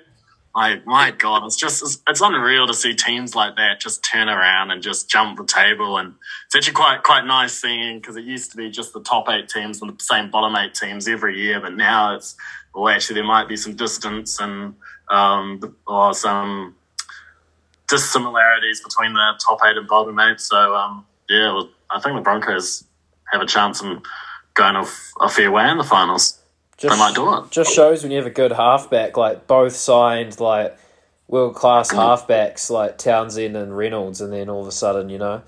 Like 0.54 0.84
my 0.84 1.12
God, 1.12 1.46
it's 1.46 1.54
just 1.54 1.80
it's, 1.80 2.02
it's, 2.08 2.20
unreal 2.20 2.66
to 2.66 2.74
see 2.74 2.92
teams 2.92 3.36
like 3.36 3.54
that 3.54 3.78
just 3.78 4.04
turn 4.04 4.28
around 4.28 4.72
and 4.72 4.82
just 4.82 5.08
jump 5.08 5.38
the 5.38 5.44
table, 5.44 5.96
and 5.96 6.14
it's 6.46 6.56
actually 6.56 6.72
quite 6.72 7.04
quite 7.04 7.24
nice 7.24 7.52
seeing 7.52 8.00
because 8.00 8.16
it 8.16 8.24
used 8.24 8.50
to 8.50 8.56
be 8.56 8.68
just 8.68 8.92
the 8.92 9.00
top 9.00 9.28
eight 9.28 9.48
teams 9.48 9.80
and 9.80 9.96
the 9.96 10.02
same 10.02 10.28
bottom 10.28 10.56
eight 10.56 10.74
teams 10.74 11.06
every 11.06 11.40
year, 11.40 11.60
but 11.60 11.74
now 11.74 12.16
it's 12.16 12.34
well 12.74 12.88
actually 12.92 13.14
there 13.14 13.24
might 13.24 13.46
be 13.46 13.56
some 13.56 13.76
distance 13.76 14.40
and 14.40 14.74
um, 15.08 15.76
or 15.86 16.14
some 16.14 16.74
dissimilarities 17.88 18.80
between 18.82 19.12
the 19.12 19.40
top 19.46 19.60
eight 19.66 19.76
and 19.76 19.86
bottom 19.86 20.18
eight. 20.18 20.40
So 20.40 20.74
um, 20.74 21.06
yeah, 21.28 21.52
well, 21.52 21.70
I 21.90 22.00
think 22.00 22.16
the 22.16 22.22
Broncos 22.22 22.82
have 23.32 23.40
a 23.40 23.46
chance 23.46 23.82
in 23.82 24.02
going 24.54 24.74
off 24.74 25.12
a 25.20 25.28
fair 25.28 25.52
way 25.52 25.70
in 25.70 25.78
the 25.78 25.84
finals. 25.84 26.39
Just, 26.80 26.94
they 26.94 26.98
might 26.98 27.14
do 27.14 27.34
it. 27.36 27.50
Just 27.50 27.74
shows 27.74 28.02
when 28.02 28.10
you 28.10 28.16
have 28.16 28.26
a 28.26 28.30
good 28.30 28.52
halfback, 28.52 29.16
like 29.18 29.46
both 29.46 29.76
signed 29.76 30.40
like 30.40 30.78
world 31.28 31.54
class 31.54 31.92
halfbacks 31.92 32.70
like 32.70 32.96
Townsend 32.96 33.54
and 33.54 33.76
Reynolds, 33.76 34.22
and 34.22 34.32
then 34.32 34.48
all 34.48 34.62
of 34.62 34.66
a 34.66 34.72
sudden, 34.72 35.10
you 35.10 35.18
know, 35.18 35.42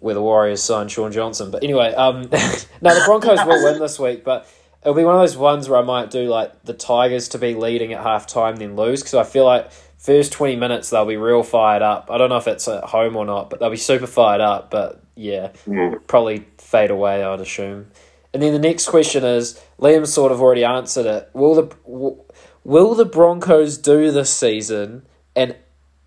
where 0.00 0.14
the 0.14 0.20
Warriors 0.20 0.62
signed 0.62 0.90
Shaun 0.90 1.12
Johnson. 1.12 1.50
But 1.50 1.64
anyway, 1.64 1.94
um, 1.94 2.22
now 2.82 2.92
the 2.92 3.02
Broncos 3.06 3.38
will 3.46 3.64
win 3.64 3.80
this 3.80 3.98
week, 3.98 4.22
but 4.22 4.46
it'll 4.82 4.92
be 4.92 5.02
one 5.02 5.14
of 5.14 5.22
those 5.22 5.34
ones 5.34 5.66
where 5.66 5.78
I 5.78 5.82
might 5.82 6.10
do 6.10 6.28
like 6.28 6.64
the 6.64 6.74
Tigers 6.74 7.28
to 7.30 7.38
be 7.38 7.54
leading 7.54 7.94
at 7.94 8.02
half 8.02 8.26
time, 8.26 8.56
then 8.56 8.76
lose 8.76 9.02
because 9.02 9.14
I 9.14 9.24
feel 9.24 9.46
like 9.46 9.72
first 9.96 10.30
20 10.32 10.56
minutes 10.56 10.90
they'll 10.90 11.06
be 11.06 11.16
real 11.16 11.42
fired 11.42 11.80
up. 11.80 12.10
I 12.10 12.18
don't 12.18 12.28
know 12.28 12.36
if 12.36 12.46
it's 12.46 12.68
at 12.68 12.84
home 12.84 13.16
or 13.16 13.24
not, 13.24 13.48
but 13.48 13.60
they'll 13.60 13.70
be 13.70 13.78
super 13.78 14.06
fired 14.06 14.42
up. 14.42 14.70
But 14.70 15.00
yeah, 15.14 15.52
mm. 15.66 16.06
probably 16.06 16.44
fade 16.58 16.90
away, 16.90 17.24
I'd 17.24 17.40
assume. 17.40 17.86
And 18.32 18.42
then 18.42 18.52
the 18.52 18.58
next 18.58 18.88
question 18.88 19.24
is 19.24 19.60
Liam 19.80 20.06
sort 20.06 20.30
of 20.32 20.40
already 20.40 20.64
answered 20.64 21.06
it. 21.06 21.30
Will 21.32 21.54
the 21.54 22.24
will 22.64 22.94
the 22.94 23.04
Broncos 23.04 23.76
do 23.78 24.10
this 24.10 24.32
season? 24.32 25.06
And 25.34 25.56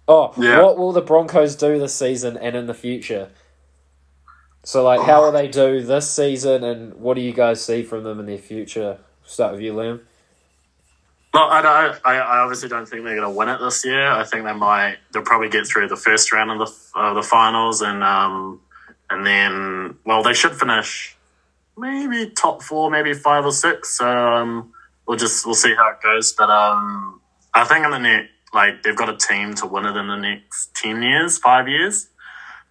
Oh, 0.08 0.34
Yeah. 0.38 0.62
what 0.62 0.77
will 0.77 0.92
the 0.92 1.01
Broncos 1.01 1.56
do 1.56 1.80
this 1.80 1.96
season 1.96 2.38
and 2.38 2.56
in 2.56 2.68
the 2.68 2.74
future? 2.74 3.30
So, 4.65 4.84
like, 4.84 5.01
how 5.01 5.22
will 5.22 5.32
they 5.32 5.48
do 5.48 5.82
this 5.82 6.10
season, 6.10 6.63
and 6.63 6.94
what 6.96 7.15
do 7.15 7.22
you 7.22 7.34
guys 7.34 7.63
see 7.63 7.84
from 7.84 8.03
them 8.03 8.20
in 8.20 8.25
their 8.25 8.38
future? 8.38 8.98
Start 9.25 9.53
with 9.53 9.62
you, 9.62 9.74
Liam. 9.74 10.01
Well, 11.34 11.50
I, 11.50 11.62
don't, 11.62 12.00
I, 12.06 12.15
I 12.18 12.38
obviously 12.39 12.70
don't 12.70 12.86
think 12.86 13.03
they're 13.03 13.15
going 13.15 13.27
to 13.30 13.38
win 13.38 13.50
it 13.50 13.60
this 13.60 13.84
year. 13.84 14.10
I 14.10 14.24
think 14.24 14.46
they 14.46 14.53
might. 14.53 14.98
They'll 15.12 15.24
probably 15.24 15.50
get 15.50 15.65
through 15.68 15.88
the 15.88 15.96
first 15.98 16.32
round 16.32 16.51
of 16.51 16.60
the 16.60 17.00
uh, 17.00 17.13
the 17.13 17.24
finals, 17.24 17.82
and 17.82 18.03
um, 18.03 18.62
and 19.10 19.25
then 19.25 19.98
well, 20.06 20.22
they 20.24 20.34
should 20.34 20.56
finish 20.56 21.18
maybe 21.77 22.30
top 22.30 22.62
four, 22.62 22.89
maybe 22.89 23.13
five 23.13 23.46
or 23.46 23.51
six. 23.51 24.00
Um, 24.01 24.74
we'll 25.08 25.18
just 25.18 25.46
we'll 25.46 25.56
see 25.56 25.74
how 25.75 25.92
it 25.92 26.01
goes. 26.01 26.34
But 26.34 26.50
um, 26.50 27.22
I 27.53 27.65
think 27.65 27.86
in 27.86 27.92
the 27.92 28.00
next, 28.00 28.30
like 28.53 28.84
they've 28.84 28.96
got 28.96 29.10
a 29.10 29.18
team 29.18 29.53
to 29.56 29.68
win 29.68 29.86
it 29.86 29.96
in 29.96 30.08
the 30.08 30.18
next 30.18 30.75
ten 30.75 31.01
years, 31.01 31.38
five 31.38 31.68
years. 31.68 32.08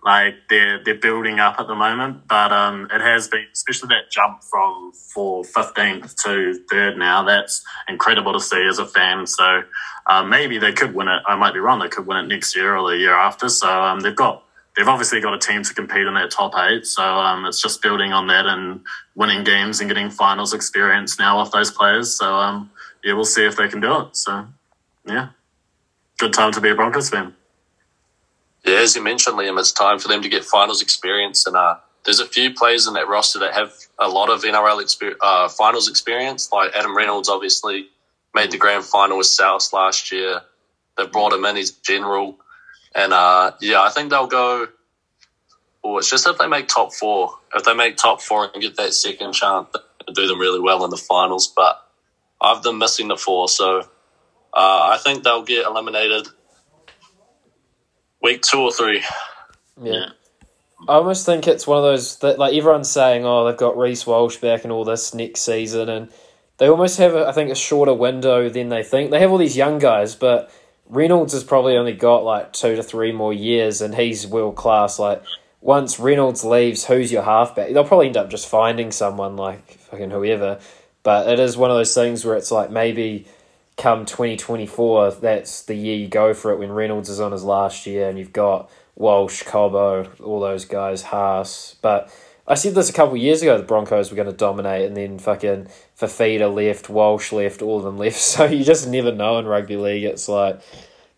Like 0.04 0.34
they're 0.50 0.82
they're 0.82 0.96
building 0.96 1.38
up 1.38 1.60
at 1.60 1.68
the 1.68 1.76
moment, 1.76 2.26
but 2.26 2.52
um, 2.52 2.88
it 2.92 3.00
has 3.00 3.28
been 3.28 3.46
especially 3.52 3.88
that 3.88 4.10
jump 4.10 4.42
from 4.42 4.92
for 4.92 5.44
fifteenth 5.44 6.16
to 6.24 6.54
third 6.68 6.96
now. 6.96 7.22
That's 7.22 7.64
incredible 7.88 8.32
to 8.32 8.40
see 8.40 8.66
as 8.68 8.80
a 8.80 8.86
fan. 8.86 9.28
So 9.28 9.62
uh, 10.06 10.24
maybe 10.24 10.58
they 10.58 10.72
could 10.72 10.92
win 10.92 11.06
it. 11.06 11.22
I 11.26 11.36
might 11.36 11.54
be 11.54 11.60
wrong. 11.60 11.78
They 11.78 11.88
could 11.88 12.06
win 12.06 12.16
it 12.16 12.26
next 12.26 12.56
year 12.56 12.76
or 12.76 12.90
the 12.90 12.98
year 12.98 13.14
after. 13.14 13.48
So 13.48 13.68
um, 13.68 14.00
they've 14.00 14.14
got 14.14 14.42
they've 14.76 14.88
obviously 14.88 15.20
got 15.20 15.34
a 15.34 15.38
team 15.38 15.62
to 15.62 15.74
compete 15.74 16.06
in 16.06 16.14
that 16.14 16.30
top 16.30 16.52
eight. 16.56 16.86
So 16.86 17.02
um, 17.02 17.44
it's 17.44 17.60
just 17.60 17.82
building 17.82 18.12
on 18.12 18.26
that 18.28 18.46
and 18.46 18.80
winning 19.14 19.44
games 19.44 19.80
and 19.80 19.88
getting 19.88 20.10
finals 20.10 20.54
experience 20.54 21.18
now 21.18 21.38
off 21.38 21.50
those 21.50 21.70
players. 21.70 22.14
So 22.14 22.34
um, 22.34 22.70
yeah, 23.04 23.14
we'll 23.14 23.24
see 23.24 23.44
if 23.44 23.56
they 23.56 23.68
can 23.68 23.80
do 23.80 24.00
it. 24.00 24.16
So 24.16 24.46
yeah, 25.06 25.28
good 26.18 26.32
time 26.32 26.52
to 26.52 26.60
be 26.60 26.70
a 26.70 26.74
Broncos 26.74 27.10
fan. 27.10 27.34
Yeah, 28.64 28.76
as 28.76 28.94
you 28.94 29.02
mentioned, 29.02 29.36
Liam, 29.36 29.58
it's 29.58 29.72
time 29.72 29.98
for 29.98 30.08
them 30.08 30.22
to 30.22 30.28
get 30.28 30.44
finals 30.44 30.82
experience, 30.82 31.46
and 31.48 31.56
uh, 31.56 31.76
there's 32.04 32.20
a 32.20 32.26
few 32.26 32.54
players 32.54 32.86
in 32.86 32.94
that 32.94 33.08
roster 33.08 33.40
that 33.40 33.54
have 33.54 33.72
a 33.98 34.08
lot 34.08 34.30
of 34.30 34.42
NRL 34.42 34.80
exper- 34.80 35.16
uh, 35.20 35.48
finals 35.48 35.88
experience. 35.88 36.50
Like 36.52 36.72
Adam 36.72 36.96
Reynolds, 36.96 37.28
obviously 37.28 37.88
made 38.34 38.52
the 38.52 38.58
grand 38.58 38.84
final 38.84 39.18
with 39.18 39.26
South 39.26 39.72
last 39.72 40.12
year. 40.12 40.42
They 40.96 41.06
brought 41.06 41.32
him 41.32 41.44
in; 41.44 41.56
he's 41.56 41.72
general, 41.72 42.38
and 42.94 43.12
uh, 43.12 43.52
yeah, 43.60 43.82
I 43.82 43.90
think 43.90 44.10
they'll 44.10 44.26
go. 44.26 44.68
Well, 45.82 45.98
it's 45.98 46.10
just 46.10 46.26
if 46.26 46.38
they 46.38 46.46
make 46.46 46.68
top 46.68 46.92
four. 46.92 47.38
If 47.54 47.64
they 47.64 47.74
make 47.74 47.96
top 47.96 48.20
four 48.20 48.48
and 48.52 48.62
get 48.62 48.76
that 48.76 48.94
second 48.94 49.32
chance, 49.32 49.68
to 49.72 50.12
do 50.12 50.26
them 50.26 50.38
really 50.38 50.60
well 50.60 50.84
in 50.84 50.90
the 50.90 50.96
finals. 50.96 51.52
But 51.54 51.80
I've 52.40 52.62
them 52.62 52.78
missing 52.78 53.08
the 53.08 53.16
four, 53.16 53.48
so 53.48 53.80
uh, 53.80 53.84
I 54.54 54.98
think 55.02 55.24
they'll 55.24 55.44
get 55.44 55.66
eliminated 55.66 56.28
week 58.22 58.42
two 58.42 58.60
or 58.60 58.72
three. 58.72 59.02
Yeah. 59.80 60.06
I 60.88 60.94
almost 60.94 61.26
think 61.26 61.46
it's 61.46 61.66
one 61.66 61.78
of 61.78 61.84
those 61.84 62.18
that 62.18 62.38
like 62.38 62.54
everyone's 62.54 62.90
saying, 62.90 63.24
oh, 63.24 63.46
they've 63.46 63.56
got 63.56 63.78
Reece 63.78 64.06
Walsh 64.06 64.36
back 64.38 64.64
and 64.64 64.72
all 64.72 64.84
this 64.84 65.14
next 65.14 65.42
season, 65.42 65.88
and 65.88 66.10
they 66.58 66.68
almost 66.68 66.98
have, 66.98 67.14
a, 67.14 67.26
I 67.26 67.32
think, 67.32 67.50
a 67.50 67.54
shorter 67.54 67.94
window 67.94 68.48
than 68.48 68.68
they 68.68 68.82
think. 68.82 69.10
They 69.10 69.20
have 69.20 69.30
all 69.30 69.38
these 69.38 69.56
young 69.56 69.78
guys, 69.78 70.14
but 70.14 70.50
Reynolds 70.92 71.32
has 71.32 71.42
probably 71.42 71.76
only 71.78 71.94
got 71.94 72.22
like 72.22 72.52
two 72.52 72.76
to 72.76 72.82
three 72.82 73.12
more 73.12 73.32
years, 73.32 73.80
and 73.80 73.94
he's 73.94 74.26
world 74.26 74.56
class. 74.56 74.98
Like 74.98 75.22
once 75.62 75.98
Reynolds 75.98 76.44
leaves, 76.44 76.84
who's 76.84 77.10
your 77.10 77.22
halfback? 77.22 77.72
They'll 77.72 77.84
probably 77.84 78.08
end 78.08 78.18
up 78.18 78.28
just 78.28 78.46
finding 78.46 78.92
someone 78.92 79.36
like 79.36 79.72
fucking 79.78 80.10
whoever. 80.10 80.60
But 81.02 81.28
it 81.28 81.40
is 81.40 81.56
one 81.56 81.70
of 81.70 81.76
those 81.76 81.94
things 81.94 82.24
where 82.24 82.36
it's 82.36 82.50
like 82.50 82.70
maybe 82.70 83.26
come 83.76 84.04
2024, 84.04 85.12
that's 85.12 85.62
the 85.62 85.74
year 85.74 85.96
you 85.96 86.08
go 86.08 86.34
for 86.34 86.52
it 86.52 86.58
when 86.58 86.70
Reynolds 86.70 87.08
is 87.08 87.20
on 87.20 87.32
his 87.32 87.42
last 87.42 87.86
year 87.86 88.08
and 88.08 88.18
you've 88.18 88.32
got 88.32 88.70
Walsh, 88.94 89.42
Cobbo, 89.44 90.20
all 90.20 90.40
those 90.40 90.66
guys, 90.66 91.02
Haas. 91.02 91.76
But 91.80 92.14
I 92.46 92.54
said 92.54 92.74
this 92.74 92.90
a 92.90 92.92
couple 92.92 93.16
years 93.16 93.42
ago 93.42 93.56
the 93.56 93.64
Broncos 93.64 94.10
were 94.10 94.16
going 94.16 94.30
to 94.30 94.34
dominate 94.34 94.86
and 94.86 94.96
then 94.96 95.18
fucking 95.18 95.68
Fifita 95.98 96.52
left, 96.52 96.88
Walsh 96.88 97.32
left, 97.32 97.62
all 97.62 97.78
of 97.78 97.84
them 97.84 97.98
left. 97.98 98.16
So 98.20 98.44
you 98.44 98.64
just 98.64 98.88
never 98.88 99.12
know 99.12 99.38
in 99.38 99.46
rugby 99.46 99.76
league. 99.76 100.04
It's 100.04 100.28
like 100.28 100.60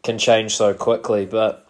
can 0.02 0.18
change 0.18 0.54
so 0.56 0.74
quickly. 0.74 1.26
But 1.26 1.66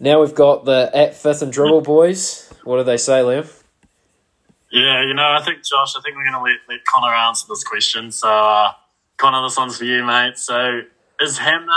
now 0.00 0.20
we've 0.20 0.34
got 0.34 0.64
the 0.64 0.90
at 0.94 1.14
fifth 1.14 1.42
and 1.42 1.52
dribble 1.52 1.82
boys. 1.82 2.52
What 2.64 2.78
do 2.78 2.84
they 2.84 2.96
say, 2.96 3.20
Liam? 3.20 3.52
Yeah, 4.72 5.04
you 5.06 5.14
know, 5.14 5.30
I 5.30 5.40
think 5.44 5.62
Josh, 5.62 5.94
I 5.96 6.00
think 6.02 6.16
we're 6.16 6.24
going 6.24 6.34
to 6.34 6.40
let, 6.42 6.56
let 6.68 6.84
Connor 6.84 7.14
answer 7.14 7.46
this 7.48 7.62
question. 7.62 8.10
So, 8.10 8.28
uh, 8.28 8.72
Connor, 9.18 9.46
this 9.46 9.56
one's 9.56 9.78
for 9.78 9.84
you, 9.84 10.04
mate. 10.04 10.36
So, 10.36 10.80
is 11.20 11.38
Hammer 11.38 11.72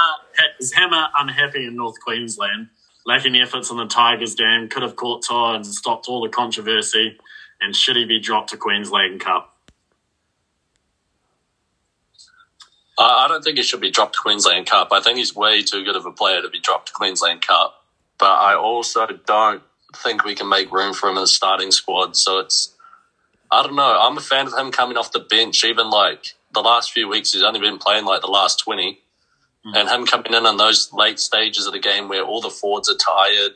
is 0.60 0.74
Hammer 0.74 1.08
unhappy 1.20 1.68
in 1.68 1.76
North 1.76 2.00
Queensland? 2.04 2.70
Lacking 3.08 3.38
efforts 3.38 3.72
in 3.72 3.78
the 3.78 3.86
Tigers 3.88 4.36
game, 4.36 4.68
could 4.68 4.84
have 4.84 4.98
caught 4.98 5.24
Toa 5.24 5.56
and 5.56 5.66
stopped 5.66 6.10
all 6.10 6.22
the 6.22 6.30
controversy, 6.30 7.18
and 7.62 7.74
should 7.74 7.96
he 7.96 8.04
be 8.04 8.20
dropped 8.20 8.50
to 8.50 8.58
Queensland 8.58 9.22
Cup? 9.22 9.56
I 13.00 13.26
I 13.26 13.28
don't 13.30 13.44
think 13.44 13.58
he 13.58 13.64
should 13.64 13.80
be 13.80 13.92
dropped 13.92 14.16
to 14.16 14.22
Queensland 14.22 14.68
Cup. 14.68 14.90
I 14.92 15.00
think 15.00 15.18
he's 15.18 15.34
way 15.34 15.64
too 15.64 15.86
good 15.86 15.96
of 15.96 16.06
a 16.06 16.12
player 16.12 16.42
to 16.42 16.50
be 16.50 16.60
dropped 16.60 16.88
to 16.88 16.94
Queensland 16.94 17.42
Cup. 17.48 17.86
But 18.18 18.32
I 18.32 18.56
also 18.56 19.08
don't 19.26 19.64
think 19.96 20.26
we 20.26 20.36
can 20.36 20.50
make 20.50 20.72
room 20.72 20.94
for 20.94 21.08
him 21.08 21.16
in 21.16 21.24
the 21.24 21.28
starting 21.28 21.72
squad. 21.72 22.18
So 22.18 22.40
it's, 22.40 22.76
I 23.52 23.64
don't 23.64 23.76
know. 23.76 24.00
I'm 24.02 24.18
a 24.18 24.22
fan 24.22 24.48
of 24.48 24.54
him 24.54 24.72
coming 24.72 24.98
off 24.98 25.14
the 25.14 25.20
bench. 25.20 25.64
Even 25.64 25.90
like 25.90 26.34
the 26.54 26.62
last 26.62 26.92
few 26.92 27.08
weeks, 27.08 27.34
he's 27.34 27.44
only 27.44 27.60
been 27.62 27.78
playing 27.78 28.06
like 28.06 28.22
the 28.22 28.28
last 28.28 28.60
20. 28.60 29.00
And 29.76 29.90
him 29.90 30.06
coming 30.06 30.34
in 30.34 30.46
on 30.46 30.58
those 30.58 30.94
late 30.94 31.20
stages 31.20 31.66
of 31.68 31.74
the 31.74 31.80
game 31.80 32.08
where 32.08 32.24
all 32.24 32.42
the 32.42 32.50
forwards 32.50 32.90
are 32.90 32.96
tired, 32.96 33.52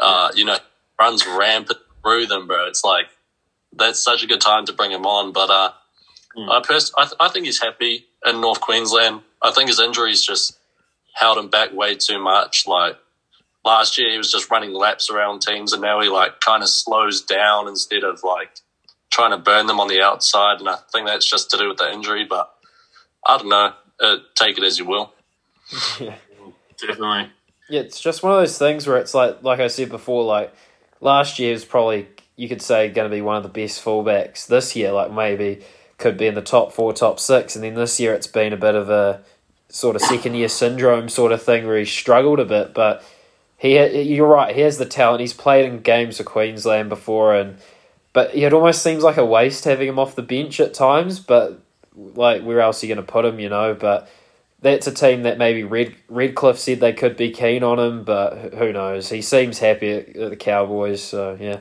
uh, 0.00 0.30
you 0.34 0.44
know, 0.44 0.58
runs 0.98 1.26
rampant 1.26 1.78
through 2.02 2.26
them, 2.26 2.46
bro. 2.46 2.66
It's 2.66 2.84
like, 2.84 3.06
that's 3.72 4.02
such 4.02 4.22
a 4.22 4.26
good 4.26 4.40
time 4.40 4.66
to 4.66 4.72
bring 4.72 4.90
him 4.90 5.06
on. 5.06 5.32
But 5.32 5.50
uh, 5.50 5.72
I, 6.50 6.60
pers- 6.64 6.92
I, 6.98 7.04
th- 7.04 7.16
I 7.20 7.28
think 7.28 7.46
he's 7.46 7.60
happy 7.62 8.06
in 8.26 8.40
North 8.40 8.60
Queensland. 8.60 9.20
I 9.42 9.52
think 9.52 9.68
his 9.68 9.80
injuries 9.80 10.22
just 10.24 10.58
held 11.14 11.38
him 11.38 11.48
back 11.48 11.72
way 11.72 11.94
too 11.94 12.18
much. 12.18 12.66
Like 12.66 12.96
last 13.64 13.98
year, 13.98 14.10
he 14.10 14.18
was 14.18 14.32
just 14.32 14.50
running 14.50 14.72
laps 14.72 15.10
around 15.10 15.42
teams, 15.42 15.72
and 15.72 15.82
now 15.82 16.00
he 16.00 16.08
like 16.08 16.40
kind 16.40 16.62
of 16.62 16.68
slows 16.68 17.22
down 17.22 17.68
instead 17.68 18.04
of 18.04 18.22
like 18.24 18.50
trying 19.10 19.30
to 19.30 19.38
burn 19.38 19.66
them 19.66 19.80
on 19.80 19.88
the 19.88 20.00
outside. 20.02 20.60
And 20.60 20.68
I 20.68 20.76
think 20.92 21.06
that's 21.06 21.28
just 21.28 21.50
to 21.50 21.56
do 21.56 21.68
with 21.68 21.78
the 21.78 21.92
injury. 21.92 22.24
But 22.28 22.50
I 23.26 23.38
don't 23.38 23.48
know. 23.48 23.72
Uh, 24.00 24.16
take 24.34 24.56
it 24.58 24.64
as 24.64 24.78
you 24.78 24.86
will. 24.86 25.12
Yeah. 26.00 26.16
Definitely. 26.78 27.30
Yeah, 27.68 27.80
it's 27.80 28.00
just 28.00 28.22
one 28.22 28.32
of 28.32 28.38
those 28.38 28.58
things 28.58 28.86
where 28.86 28.96
it's 28.96 29.14
like, 29.14 29.42
like 29.42 29.60
I 29.60 29.68
said 29.68 29.90
before, 29.90 30.24
like 30.24 30.52
last 31.00 31.38
year 31.38 31.52
was 31.52 31.64
probably 31.64 32.08
you 32.36 32.48
could 32.48 32.62
say 32.62 32.88
going 32.88 33.08
to 33.08 33.14
be 33.14 33.20
one 33.20 33.36
of 33.36 33.42
the 33.42 33.48
best 33.48 33.84
fullbacks. 33.84 34.46
This 34.46 34.74
year, 34.74 34.92
like 34.92 35.12
maybe 35.12 35.62
could 35.98 36.16
be 36.16 36.26
in 36.26 36.34
the 36.34 36.42
top 36.42 36.72
four, 36.72 36.92
top 36.92 37.20
six, 37.20 37.54
and 37.54 37.62
then 37.62 37.74
this 37.74 38.00
year 38.00 38.14
it's 38.14 38.26
been 38.26 38.52
a 38.52 38.56
bit 38.56 38.74
of 38.74 38.88
a 38.88 39.22
sort 39.68 39.94
of 39.94 40.02
second 40.02 40.34
year 40.34 40.48
syndrome 40.48 41.08
sort 41.08 41.32
of 41.32 41.42
thing 41.42 41.66
where 41.66 41.78
he 41.78 41.84
struggled 41.84 42.40
a 42.40 42.44
bit. 42.44 42.72
But 42.72 43.04
he, 43.58 43.78
you're 44.00 44.26
right, 44.26 44.54
he 44.54 44.62
has 44.62 44.78
the 44.78 44.86
talent. 44.86 45.20
He's 45.20 45.34
played 45.34 45.66
in 45.66 45.80
games 45.80 46.16
for 46.16 46.24
Queensland 46.24 46.88
before, 46.88 47.34
and 47.34 47.58
but 48.14 48.34
it 48.34 48.54
almost 48.54 48.82
seems 48.82 49.02
like 49.02 49.18
a 49.18 49.24
waste 49.24 49.64
having 49.64 49.88
him 49.88 49.98
off 49.98 50.16
the 50.16 50.22
bench 50.22 50.60
at 50.60 50.72
times. 50.72 51.20
But 51.20 51.60
like, 51.94 52.42
where 52.42 52.60
else 52.60 52.82
are 52.82 52.86
you 52.86 52.94
going 52.94 53.04
to 53.04 53.12
put 53.12 53.26
him? 53.26 53.38
You 53.38 53.50
know, 53.50 53.74
but 53.74 54.10
that's 54.62 54.86
a 54.86 54.92
team 54.92 55.22
that 55.22 55.38
maybe 55.38 55.64
Red 55.64 55.94
Redcliffe 56.08 56.58
said 56.58 56.80
they 56.80 56.92
could 56.92 57.16
be 57.16 57.30
keen 57.30 57.62
on 57.62 57.78
him, 57.78 58.04
but 58.04 58.54
who 58.54 58.72
knows? 58.72 59.08
He 59.08 59.22
seems 59.22 59.58
happy 59.58 59.90
at, 59.90 60.16
at 60.16 60.30
the 60.30 60.36
Cowboys, 60.36 61.02
so 61.02 61.36
yeah. 61.40 61.60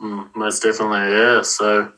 Mm, 0.00 0.34
most 0.34 0.62
definitely, 0.62 1.12
yeah. 1.12 1.42
So, 1.42 1.92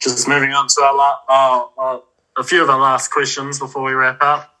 just 0.00 0.26
moving 0.28 0.52
on 0.52 0.66
to 0.66 0.82
our 0.82 0.96
la- 0.96 1.20
uh, 1.28 1.66
uh, 1.78 2.00
a 2.36 2.44
few 2.44 2.62
of 2.62 2.68
our 2.68 2.80
last 2.80 3.10
questions 3.10 3.58
before 3.58 3.84
we 3.84 3.92
wrap 3.92 4.20
up. 4.20 4.58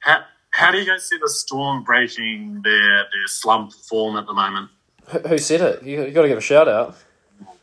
How, 0.00 0.24
how 0.50 0.70
do 0.70 0.78
you 0.78 0.84
guys 0.84 1.08
see 1.08 1.16
the 1.16 1.28
Storm 1.28 1.82
breaking 1.84 2.60
their, 2.62 2.96
their 2.96 3.26
slump 3.26 3.72
form 3.72 4.16
at 4.16 4.26
the 4.26 4.34
moment? 4.34 4.70
Who, 5.06 5.18
who 5.20 5.38
said 5.38 5.62
it? 5.62 5.82
You, 5.82 6.04
you 6.04 6.10
got 6.10 6.22
to 6.22 6.28
give 6.28 6.38
a 6.38 6.42
shout 6.42 6.68
out. 6.68 6.96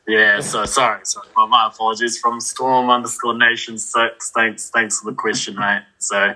Yeah, 0.10 0.40
so 0.40 0.66
sorry, 0.66 1.02
sorry. 1.04 1.28
My, 1.38 1.46
my 1.46 1.68
apologies 1.68 2.18
from 2.18 2.42
Storm 2.42 2.90
underscore 2.90 3.38
Nation 3.38 3.78
Six. 3.78 4.32
Thanks, 4.32 4.72
thanks 4.72 5.00
for 5.00 5.12
the 5.12 5.16
question, 5.16 5.56
mate. 5.56 5.84
So, 6.00 6.34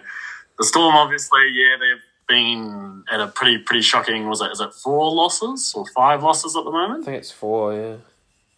the 0.60 0.64
Storm, 0.64 0.96
obviously, 0.96 1.42
yeah, 1.54 1.78
they've 1.80 2.04
been 2.28 3.04
at 3.12 3.20
a 3.20 3.28
pretty, 3.28 3.58
pretty 3.58 3.82
shocking. 3.82 4.30
Was 4.30 4.42
it? 4.42 4.52
Is 4.52 4.60
it 4.60 4.76
four 4.76 5.12
losses 5.12 5.74
or 5.76 5.86
five 5.96 6.22
losses 6.22 6.56
at 6.56 6.64
the 6.66 6.72
moment? 6.72 7.02
I 7.02 7.06
think 7.06 7.18
it's 7.18 7.32
four, 7.32 7.74
yeah. 7.74 7.96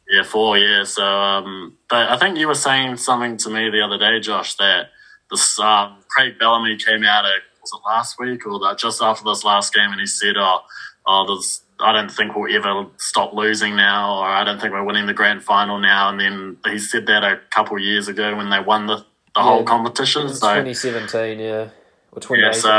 Yeah, 0.10 0.23
four. 0.23 0.58
Yeah. 0.58 0.84
So, 0.84 1.04
um, 1.04 1.78
but 1.89 2.10
I 2.10 2.17
think 2.17 2.38
you 2.38 2.47
were 2.47 2.54
saying 2.54 2.97
something 2.97 3.38
to 3.38 3.49
me 3.49 3.69
the 3.69 3.82
other 3.82 3.97
day, 3.97 4.19
Josh, 4.19 4.56
that 4.56 4.89
this 5.32 5.58
um, 5.60 5.95
Craig 6.10 6.38
Bellamy 6.38 6.75
came 6.75 7.06
out. 7.06 7.25
At, 7.25 7.41
was 7.62 7.71
it 7.73 7.88
last 7.88 8.19
week 8.19 8.45
or 8.45 8.60
that 8.60 8.78
just 8.78 9.01
after 9.01 9.23
this 9.23 9.45
last 9.45 9.73
game, 9.73 9.91
and 9.91 9.99
he 9.99 10.08
said, 10.08 10.36
"Oh, 10.38 10.60
oh, 11.08 11.25
there's." 11.25 11.62
I 11.80 11.92
don't 11.92 12.10
think 12.10 12.36
we'll 12.36 12.54
ever 12.56 12.88
stop 12.98 13.34
losing 13.34 13.76
now, 13.76 14.20
or 14.20 14.26
I 14.26 14.44
don't 14.44 14.60
think 14.60 14.74
we're 14.74 14.84
winning 14.84 15.08
the 15.08 15.14
grand 15.14 15.44
final 15.44 15.80
now. 15.80 16.10
And 16.10 16.20
then 16.20 16.58
he 16.66 16.80
said 16.80 17.08
that 17.08 17.24
a 17.24 17.40
couple 17.50 17.76
of 17.76 17.84
years 17.84 18.08
ago 18.08 18.36
when 18.36 18.50
they 18.50 18.60
won 18.60 18.88
the, 18.88 19.06
the 19.36 19.42
whole 19.42 19.64
competition. 19.64 20.30
So 20.30 20.64
2017, 20.64 21.40
yeah. 21.40 21.70
Or 22.12 22.38
yeah, 22.38 22.52
so 22.52 22.70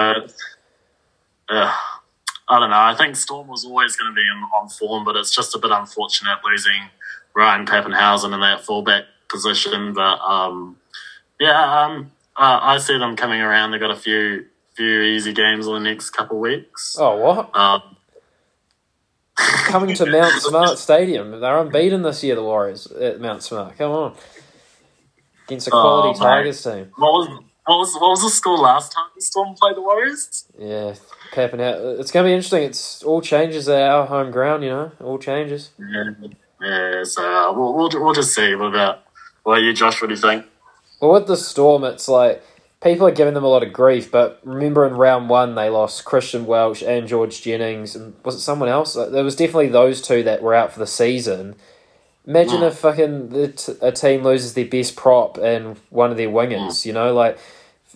uh, 1.51 1.75
I 2.49 2.61
don't 2.61 2.71
know. 2.71 2.77
I 2.77 2.95
think 2.97 3.17
Storm 3.17 3.49
was 3.49 3.65
always 3.65 3.97
going 3.97 4.11
to 4.11 4.15
be 4.15 4.23
in, 4.23 4.43
on 4.59 4.69
form, 4.69 5.05
but 5.05 5.17
it's 5.17 5.35
just 5.35 5.55
a 5.55 5.59
bit 5.59 5.71
unfortunate 5.71 6.39
losing 6.45 6.89
Ryan 7.35 7.67
Papenhuyzen 7.67 8.33
in 8.33 8.41
that 8.41 8.65
fullback 8.65 9.05
position. 9.29 9.93
But 9.93 10.19
um, 10.21 10.79
yeah, 11.39 11.85
um, 11.85 12.13
uh, 12.37 12.61
I 12.63 12.79
see 12.79 12.99
them 12.99 13.17
coming 13.17 13.41
around. 13.41 13.73
They've 13.73 13.81
got 13.81 13.91
a 13.91 13.97
few 13.97 14.47
few 14.75 15.01
easy 15.01 15.33
games 15.33 15.67
in 15.67 15.73
the 15.73 15.81
next 15.81 16.11
couple 16.11 16.37
of 16.37 16.43
weeks. 16.43 16.97
Oh, 16.99 17.17
what? 17.17 17.57
Um, 17.57 17.96
Coming 19.37 19.95
to 19.97 20.07
Mount 20.07 20.33
Smart 20.43 20.79
Stadium. 20.79 21.41
They're 21.41 21.59
unbeaten 21.59 22.03
this 22.03 22.25
year, 22.25 22.35
the 22.37 22.43
Warriors 22.43 22.87
at 22.87 23.21
Mount 23.21 23.43
Smart. 23.43 23.77
Come 23.77 23.91
on. 23.93 24.15
Against 25.47 25.69
a 25.69 25.71
quality 25.71 26.19
Oh. 26.19 26.23
Tigers 26.23 26.63
team. 26.63 26.91
what 26.97 27.13
was 27.13 27.29
what 27.67 27.79
was 27.79 27.95
what 27.95 28.11
was 28.11 28.23
the 28.23 28.31
score 28.31 28.57
last 28.59 28.93
time 28.93 29.05
the 29.15 29.21
Storm 29.21 29.55
played 29.61 29.77
the 29.77 29.83
Warriors? 29.83 30.45
Yeah, 30.59 30.95
Pep 31.33 31.53
out. 31.55 31.81
It's 32.01 32.11
going 32.11 32.25
to 32.25 32.29
be 32.29 32.33
interesting. 32.35 32.63
It's 32.63 33.03
all 33.03 33.21
changes 33.21 33.69
at 33.69 33.81
our 33.91 34.07
home 34.07 34.31
ground, 34.31 34.65
you 34.65 34.71
know. 34.71 34.93
All 35.01 35.19
changes. 35.19 35.71
Yeah, 35.79 36.13
yeah. 36.63 37.03
So 37.05 37.23
uh, 37.23 37.53
we'll, 37.53 37.75
we'll 37.75 37.91
we'll 37.93 38.15
just 38.15 38.35
see. 38.35 38.55
What 38.55 38.69
about 38.69 39.03
what 39.43 39.55
about 39.55 39.63
you, 39.65 39.73
Josh? 39.75 40.01
What 40.01 40.09
do 40.09 40.15
you 40.15 40.21
think? 40.21 40.47
Well, 41.01 41.13
with 41.13 41.27
the 41.27 41.37
Storm, 41.37 41.85
it's 41.85 42.09
like 42.09 42.43
people 42.87 43.07
are 43.07 43.11
giving 43.13 43.35
them 43.35 43.45
a 43.45 43.49
lot 43.49 43.63
of 43.65 43.73
grief. 43.73 44.11
But 44.11 44.41
remember, 44.45 44.87
in 44.87 44.95
round 44.95 45.29
one, 45.29 45.55
they 45.57 45.69
lost 45.69 46.05
Christian 46.05 46.47
Welch 46.47 46.83
and 46.83 47.09
George 47.09 47.43
Jennings, 47.43 47.97
and 47.97 48.15
was 48.25 48.37
it 48.37 48.41
someone 48.41 48.69
else? 48.69 48.95
There 48.95 49.25
was 49.25 49.35
definitely 49.37 49.69
those 49.69 50.01
two 50.01 50.23
that 50.23 50.43
were 50.43 50.55
out 50.55 50.73
for 50.73 50.79
the 50.79 50.87
season. 50.87 51.57
Imagine 52.27 52.61
Mm. 52.61 52.69
if 52.69 52.79
fucking 52.79 53.29
the 53.31 53.49
t- 53.49 53.75
a 53.81 53.93
team 53.93 54.23
loses 54.25 54.55
their 54.55 54.65
best 54.67 54.97
prop 54.97 55.37
and 55.39 55.77
one 55.91 56.11
of 56.11 56.17
their 56.17 56.29
wingers. 56.29 56.85
You 56.87 56.93
know, 56.93 57.13
like 57.13 57.39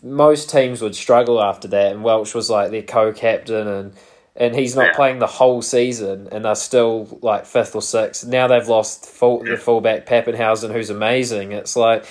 most 0.02 0.50
teams 0.50 0.82
would 0.82 0.94
struggle 0.94 1.40
after 1.42 1.68
that. 1.68 1.92
And 1.92 2.02
Welch 2.04 2.34
was 2.34 2.48
like 2.50 2.70
their 2.70 2.82
co-captain, 2.82 3.66
and 3.68 3.92
and 4.36 4.54
he's 4.54 4.74
not 4.76 4.86
Yeah. 4.86 4.92
playing 4.94 5.18
the 5.18 5.26
whole 5.26 5.60
season, 5.62 6.28
and 6.32 6.44
they're 6.44 6.54
still 6.54 7.18
like 7.22 7.44
fifth 7.46 7.74
or 7.74 7.82
sixth. 7.82 8.26
Now 8.26 8.46
they've 8.46 8.68
lost 8.68 9.04
full, 9.06 9.40
the 9.44 9.56
fullback 9.56 10.06
Papenhuyzen, 10.06 10.72
who's 10.72 10.90
amazing. 10.90 11.52
It's 11.52 11.76
like 11.76 12.04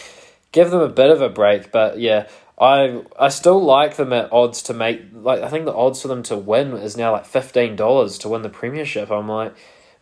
give 0.52 0.70
them 0.72 0.82
a 0.82 0.90
bit 0.90 1.10
of 1.10 1.22
a 1.22 1.30
break, 1.30 1.72
but 1.72 2.00
yeah. 2.00 2.26
I 2.60 3.02
I 3.18 3.30
still 3.30 3.62
like 3.64 3.96
them 3.96 4.12
at 4.12 4.32
odds 4.34 4.62
to 4.64 4.74
make 4.74 5.02
like 5.14 5.42
I 5.42 5.48
think 5.48 5.66
the 5.66 5.74
odds 5.74 6.02
for 6.02 6.08
them 6.10 6.24
to 6.24 6.36
win 6.36 6.74
is 6.74 6.98
now 6.98 7.14
like 7.14 7.26
fifteen 7.26 7.76
dollars 7.76 8.18
to 8.20 8.30
win 8.30 8.42
the 8.42 8.50
premiership. 8.50 9.10
I'm 9.10 9.28
like, 9.30 9.54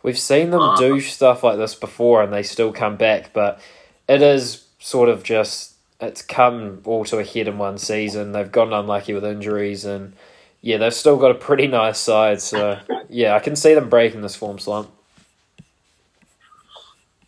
we've 0.02 0.18
seen 0.18 0.50
them 0.50 0.74
do 0.76 1.00
stuff 1.00 1.44
like 1.44 1.56
this 1.56 1.74
before 1.74 2.22
and 2.22 2.32
they 2.32 2.42
still 2.42 2.72
come 2.72 2.96
back, 2.96 3.32
but 3.32 3.60
it 4.08 4.22
is 4.22 4.64
sort 4.80 5.08
of 5.08 5.22
just 5.22 5.74
it's 6.00 6.22
come 6.22 6.80
all 6.84 7.04
to 7.04 7.18
a 7.18 7.24
head 7.24 7.48
in 7.48 7.58
one 7.58 7.78
season. 7.78 8.32
They've 8.32 8.50
gotten 8.50 8.72
unlucky 8.72 9.14
with 9.14 9.24
injuries 9.24 9.84
and 9.84 10.14
yeah, 10.60 10.78
they've 10.78 10.94
still 10.94 11.16
got 11.16 11.30
a 11.30 11.34
pretty 11.34 11.68
nice 11.68 11.98
side. 11.98 12.40
So 12.40 12.80
yeah, 13.08 13.34
I 13.34 13.38
can 13.38 13.54
see 13.54 13.74
them 13.74 13.88
breaking 13.88 14.22
this 14.22 14.34
form 14.34 14.58
slump. 14.58 14.90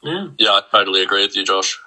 Yeah, 0.03 0.29
Yeah, 0.39 0.51
I 0.51 0.63
totally 0.71 1.03
agree 1.03 1.23
with 1.23 1.37
you, 1.37 1.45
Josh. 1.45 1.79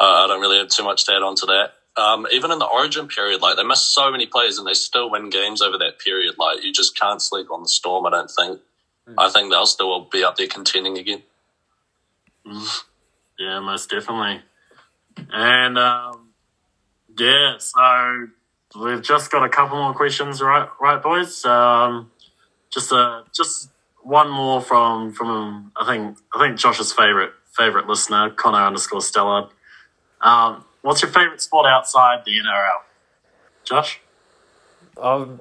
Uh, 0.00 0.24
I 0.24 0.26
don't 0.26 0.40
really 0.40 0.58
have 0.58 0.68
too 0.68 0.82
much 0.82 1.04
to 1.06 1.12
add 1.12 1.22
on 1.22 1.36
to 1.36 1.46
that. 1.46 1.74
Um, 1.96 2.26
even 2.32 2.50
in 2.50 2.58
the 2.58 2.66
Origin 2.66 3.08
period, 3.08 3.42
like 3.42 3.56
they 3.56 3.64
missed 3.64 3.92
so 3.92 4.10
many 4.10 4.26
players 4.26 4.58
and 4.58 4.66
they 4.66 4.74
still 4.74 5.10
win 5.10 5.28
games 5.28 5.60
over 5.60 5.76
that 5.78 5.98
period. 5.98 6.36
Like 6.38 6.64
you 6.64 6.72
just 6.72 6.98
can't 6.98 7.20
sleep 7.20 7.50
on 7.50 7.62
the 7.62 7.68
Storm. 7.68 8.06
I 8.06 8.10
don't 8.10 8.30
think. 8.30 8.60
I 9.18 9.28
think 9.28 9.50
they'll 9.50 9.66
still 9.66 10.04
be 10.04 10.22
up 10.22 10.36
there 10.36 10.46
contending 10.46 10.96
again. 10.96 11.22
yeah, 13.38 13.60
most 13.60 13.90
definitely. 13.90 14.42
And 15.32 15.78
um, 15.78 16.28
yeah, 17.18 17.54
so 17.58 18.28
we've 18.80 19.02
just 19.02 19.30
got 19.30 19.44
a 19.44 19.48
couple 19.48 19.78
more 19.78 19.94
questions, 19.94 20.40
right? 20.40 20.68
Right, 20.80 21.02
boys. 21.02 21.44
Um, 21.44 22.10
just 22.70 22.92
a 22.92 23.24
just 23.34 23.70
one 24.02 24.30
more 24.30 24.60
from 24.60 25.12
from 25.12 25.72
I 25.76 25.86
think 25.86 26.18
I 26.34 26.46
think 26.46 26.58
Josh's 26.58 26.92
favorite 26.92 27.32
favorite 27.56 27.86
listener, 27.88 28.30
Connor 28.30 28.64
underscore 28.64 29.02
Stella. 29.02 29.50
Um, 30.20 30.64
what's 30.82 31.02
your 31.02 31.10
favorite 31.10 31.40
sport 31.40 31.66
outside 31.66 32.22
the 32.24 32.32
NRL? 32.32 32.82
Josh. 33.64 34.00
Um, 35.00 35.40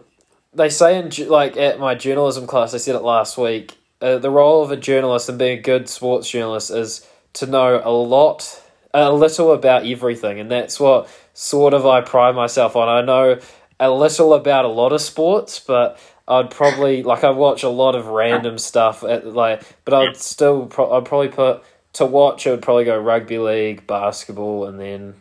they 0.53 0.69
say 0.69 0.97
in 0.97 1.11
like 1.29 1.57
at 1.57 1.79
my 1.79 1.95
journalism 1.95 2.47
class, 2.47 2.73
I 2.73 2.77
said 2.77 2.95
it 2.95 3.03
last 3.03 3.37
week. 3.37 3.77
Uh, 4.01 4.17
the 4.17 4.29
role 4.29 4.63
of 4.63 4.71
a 4.71 4.77
journalist 4.77 5.27
and 5.27 5.37
being 5.37 5.59
a 5.59 5.61
good 5.61 5.89
sports 5.89 6.29
journalist 6.29 6.71
is 6.71 7.05
to 7.33 7.45
know 7.45 7.81
a 7.83 7.91
lot, 7.91 8.63
a 8.93 9.11
little 9.11 9.51
about 9.51 9.85
everything, 9.85 10.39
and 10.39 10.49
that's 10.49 10.79
what 10.79 11.09
sort 11.33 11.73
of 11.73 11.85
I 11.85 12.01
pride 12.01 12.35
myself 12.35 12.75
on. 12.75 12.87
I 12.87 13.01
know 13.01 13.39
a 13.79 13.91
little 13.91 14.33
about 14.33 14.65
a 14.65 14.69
lot 14.69 14.93
of 14.93 15.01
sports, 15.01 15.59
but 15.59 15.99
I'd 16.27 16.51
probably 16.51 17.03
like 17.03 17.23
I 17.23 17.31
watch 17.31 17.63
a 17.63 17.69
lot 17.69 17.95
of 17.95 18.07
random 18.07 18.57
stuff 18.57 19.03
at 19.03 19.25
like, 19.27 19.63
but 19.83 19.93
I'd 19.93 20.17
still 20.17 20.67
pro- 20.67 20.91
I'd 20.97 21.05
probably 21.05 21.29
put 21.29 21.63
to 21.93 22.05
watch. 22.05 22.45
It 22.47 22.51
would 22.51 22.61
probably 22.61 22.85
go 22.85 22.99
rugby 22.99 23.37
league, 23.37 23.85
basketball, 23.87 24.65
and 24.65 24.79
then 24.79 25.15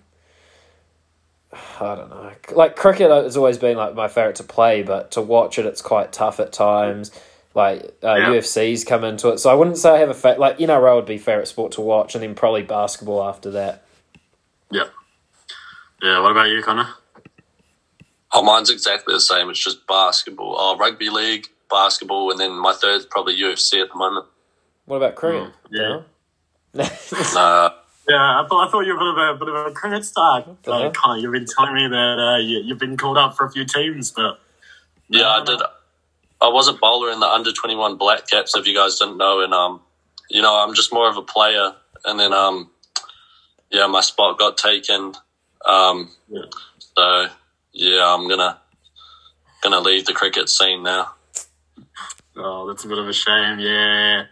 I 1.52 1.94
don't 1.94 2.10
know. 2.10 2.30
Like 2.54 2.76
cricket 2.76 3.10
has 3.10 3.36
always 3.36 3.58
been 3.58 3.76
like 3.76 3.94
my 3.94 4.08
favorite 4.08 4.36
to 4.36 4.44
play, 4.44 4.82
but 4.82 5.10
to 5.12 5.22
watch 5.22 5.58
it, 5.58 5.66
it's 5.66 5.80
quite 5.82 6.12
tough 6.12 6.40
at 6.40 6.52
times. 6.52 7.10
Like 7.54 7.82
uh, 8.04 8.14
Yeah. 8.16 8.28
UFC's 8.28 8.84
come 8.84 9.02
into 9.04 9.30
it, 9.30 9.38
so 9.38 9.50
I 9.50 9.54
wouldn't 9.54 9.78
say 9.78 9.90
I 9.90 9.98
have 9.98 10.10
a 10.10 10.14
fa- 10.14 10.36
like 10.38 10.58
NRL 10.58 10.96
would 10.96 11.06
be 11.06 11.18
favorite 11.18 11.48
sport 11.48 11.72
to 11.72 11.80
watch, 11.80 12.14
and 12.14 12.22
then 12.22 12.34
probably 12.34 12.62
basketball 12.62 13.24
after 13.24 13.50
that. 13.52 13.84
Yeah. 14.70 14.84
Yeah. 16.02 16.20
What 16.20 16.32
about 16.32 16.48
you, 16.50 16.62
Connor? 16.62 16.88
Oh, 18.32 18.42
mine's 18.42 18.68
exactly 18.68 19.14
the 19.14 19.20
same. 19.20 19.48
It's 19.48 19.62
just 19.64 19.86
basketball, 19.86 20.54
oh, 20.58 20.76
rugby 20.76 21.08
league, 21.08 21.46
basketball, 21.70 22.30
and 22.30 22.38
then 22.38 22.52
my 22.60 22.74
third's 22.74 23.06
probably 23.06 23.40
UFC 23.40 23.80
at 23.82 23.88
the 23.88 23.96
moment. 23.96 24.26
What 24.84 24.96
about 24.96 25.14
cricket? 25.14 25.50
Mm, 25.72 26.04
yeah. 26.74 26.84
Dale? 26.84 27.70
Uh, 28.08 28.12
Yeah, 28.12 28.40
I 28.42 28.46
thought 28.48 28.68
I 28.68 28.70
thought 28.70 28.86
you 28.86 28.94
were 28.96 29.10
a 29.10 29.14
bit 29.14 29.24
of 29.28 29.36
a, 29.42 29.44
bit 29.44 29.54
of 29.54 29.66
a 29.66 29.74
cricket 29.74 30.04
star. 30.04 30.44
the 30.62 30.72
Uh, 30.72 30.78
hell? 30.80 30.90
Connor, 30.92 31.20
you've 31.20 31.32
been 31.32 31.46
telling 31.46 31.74
me 31.74 31.88
that 31.88 32.18
uh, 32.18 32.38
you, 32.38 32.58
you've 32.60 32.78
been 32.78 32.96
called 32.96 33.18
up 33.18 33.36
for 33.36 33.46
a 33.46 33.50
few 33.50 33.64
teams, 33.64 34.10
but 34.10 34.40
yeah, 35.08 35.22
No, 35.22 35.28
I 35.28 35.44
did. 35.44 35.60
I 36.40 36.48
was 36.48 36.68
a 36.68 36.72
bowler 36.72 37.10
in 37.10 37.20
the 37.20 37.26
under 37.26 37.52
twenty 37.52 37.74
one 37.76 37.96
Black 37.96 38.28
Caps. 38.28 38.54
If 38.56 38.66
you 38.66 38.74
guys 38.74 38.98
didn't 38.98 39.16
know, 39.18 39.40
and 39.40 39.52
um, 39.52 39.80
you 40.30 40.40
know, 40.42 40.54
I'm 40.54 40.74
just 40.74 40.92
more 40.92 41.08
of 41.08 41.16
a 41.16 41.22
player. 41.22 41.72
And 42.04 42.18
then 42.20 42.32
um, 42.32 42.70
yeah, 43.70 43.86
my 43.88 44.00
spot 44.00 44.38
got 44.38 44.56
taken. 44.56 45.14
Um, 45.66 46.10
Yeah. 46.28 46.42
so 46.96 47.26
yeah, 47.72 48.14
I'm 48.14 48.28
gonna 48.28 48.58
gonna 49.62 49.80
leave 49.80 50.06
the 50.06 50.12
cricket 50.14 50.48
scene 50.48 50.82
now. 50.84 51.14
Oh, 52.36 52.68
that's 52.68 52.84
a 52.84 52.88
bit 52.88 52.98
of 52.98 53.08
a 53.08 53.12
shame. 53.12 53.58
Yeah, 53.58 54.26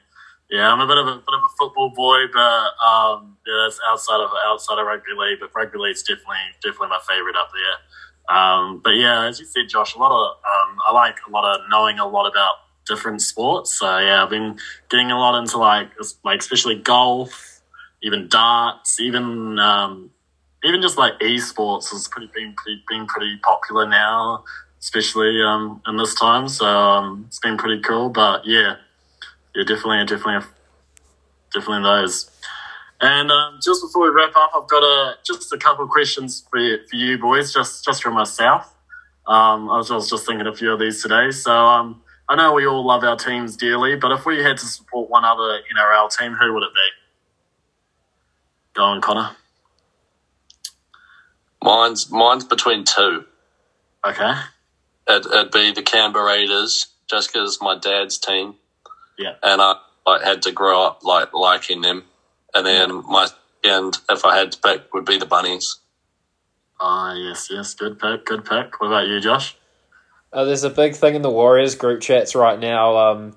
yeah. 0.51 0.73
I'm 0.73 0.81
a 0.81 0.87
bit 0.87 0.99
of 0.99 1.07
a 1.07 1.17
bit 1.17 1.35
of 1.35 1.45
a 1.45 1.53
football 1.59 1.91
boy, 1.91 2.27
but 2.33 2.39
um, 2.85 3.37
yeah, 3.47 3.65
that's 3.65 3.81
outside 3.89 4.21
of 4.21 4.31
outside 4.47 4.79
of 4.79 4.87
rugby 4.87 5.13
league. 5.17 5.39
But 5.41 5.51
rugby 5.55 5.79
league's 5.79 6.03
definitely 6.03 6.37
definitely 6.63 6.89
my 6.89 7.01
favorite 7.09 7.37
up 7.37 7.51
there. 7.53 8.37
Um, 8.37 8.81
but 8.83 8.91
yeah, 8.91 9.27
as 9.27 9.39
you 9.39 9.47
said, 9.47 9.69
Josh, 9.69 9.95
a 9.95 9.99
lot 9.99 10.13
of 10.13 10.37
um, 10.37 10.79
I 10.87 10.93
like 10.93 11.17
a 11.27 11.31
lot 11.31 11.45
of 11.45 11.69
knowing 11.71 11.99
a 11.99 12.07
lot 12.07 12.29
about 12.29 12.55
different 12.87 13.23
sports. 13.23 13.79
So 13.79 13.99
yeah, 13.99 14.23
I've 14.23 14.31
been 14.31 14.59
getting 14.89 15.11
a 15.11 15.19
lot 15.19 15.39
into 15.39 15.59
like 15.59 15.91
like 16.25 16.41
especially 16.41 16.77
golf, 16.77 17.61
even 18.03 18.29
darts, 18.29 19.01
even 19.01 19.59
um, 19.59 20.11
even 20.65 20.83
just 20.83 20.99
like 20.99 21.19
esports 21.21 21.91
has 21.91 22.09
pretty 22.09 22.31
been 22.35 22.55
pretty, 22.55 22.83
been 22.89 23.07
pretty 23.07 23.37
popular 23.43 23.89
now 23.89 24.45
especially 24.87 25.43
um, 25.43 25.83
in 25.87 25.97
this 25.97 26.15
time. 26.15 26.49
So 26.49 26.65
um, 26.65 27.25
it's 27.27 27.41
been 27.41 27.57
pretty 27.57 27.83
cool. 27.83 28.09
But 28.09 28.47
yeah, 28.47 28.77
yeah, 29.57 29.65
definitely, 29.65 30.05
definitely, 30.05 30.47
definitely 31.55 31.83
those. 31.85 32.31
And 33.01 33.31
um, 33.31 33.59
just 33.65 33.83
before 33.83 34.05
we 34.05 34.11
wrap 34.11 34.33
up, 34.37 34.53
I've 34.57 34.69
got 34.69 34.83
a 34.83 35.17
just 35.27 35.53
a 35.53 35.59
couple 35.59 35.85
of 35.85 35.91
questions 35.91 36.47
for 36.51 36.59
you, 36.59 36.79
for 36.89 36.97
you 36.97 37.19
boys, 37.19 37.53
just 37.53 37.85
just 37.85 38.03
from 38.03 38.15
myself. 38.15 38.75
Um, 39.27 39.71
I 39.71 39.79
was, 39.79 39.91
I 39.91 39.95
was 39.97 40.11
just 40.11 40.27
thinking 40.27 40.47
a 40.47 40.55
few 40.55 40.73
of 40.73 40.81
these 40.81 41.03
today. 41.03 41.31
So 41.33 41.53
um, 41.53 42.03
I 42.29 42.37
know 42.37 42.53
we 42.53 42.67
all 42.67 42.87
love 42.87 43.05
our 43.05 43.17
teams 43.17 43.57
dearly, 43.57 43.97
but 43.97 44.13
if 44.13 44.27
we 44.27 44.43
had 44.43 44.59
to 44.59 44.67
support 44.67 45.11
one 45.11 45.25
other 45.25 45.61
NRL 45.77 46.17
team, 46.17 46.35
who 46.35 46.55
would 46.55 46.63
it 46.63 46.71
be? 46.75 46.91
Go 48.75 48.85
on, 48.85 49.01
Connor. 49.01 49.31
Mine's 51.63 52.11
mine's 52.11 52.45
between 52.45 52.85
two. 52.85 53.25
Okay. 54.07 54.35
It, 55.09 55.27
it'd 55.27 55.53
be 55.53 55.73
the 55.73 55.83
Canberra 55.83 56.27
Raiders, 56.27 56.89
just 57.09 57.33
because 57.33 57.59
my 57.61 57.79
dad's 57.79 58.19
team. 58.19 58.55
Yeah. 59.19 59.35
And 59.43 59.61
I 59.61 59.77
like, 60.07 60.23
had 60.23 60.43
to 60.43 60.53
grow 60.53 60.83
up 60.85 61.05
like 61.05 61.33
liking 61.33 61.81
them. 61.81 62.05
And 62.55 62.67
then 62.67 63.05
my 63.07 63.29
second, 63.63 63.99
if 64.11 64.25
I 64.25 64.37
had 64.37 64.53
to 64.53 64.59
pick, 64.59 64.95
would 64.95 65.05
be 65.05 65.19
the 65.19 65.27
Bunnies. 65.27 65.79
Ah, 66.81 67.15
yes, 67.15 67.49
yes, 67.51 67.75
good 67.75 67.99
pick, 67.99 68.27
good 68.27 68.45
pick. 68.45 68.81
What 68.81 68.89
about 68.89 69.07
you, 69.07 69.21
Josh? 69.21 69.57
Uh, 70.33 70.45
there's 70.45 70.65
a 70.65 70.71
big 70.71 70.95
thing 70.95 71.15
in 71.15 71.23
the 71.23 71.31
Warriors 71.31 71.75
group 71.75 72.03
chats 72.03 72.35
right 72.35 72.59
now. 72.59 72.97
Um, 72.97 73.37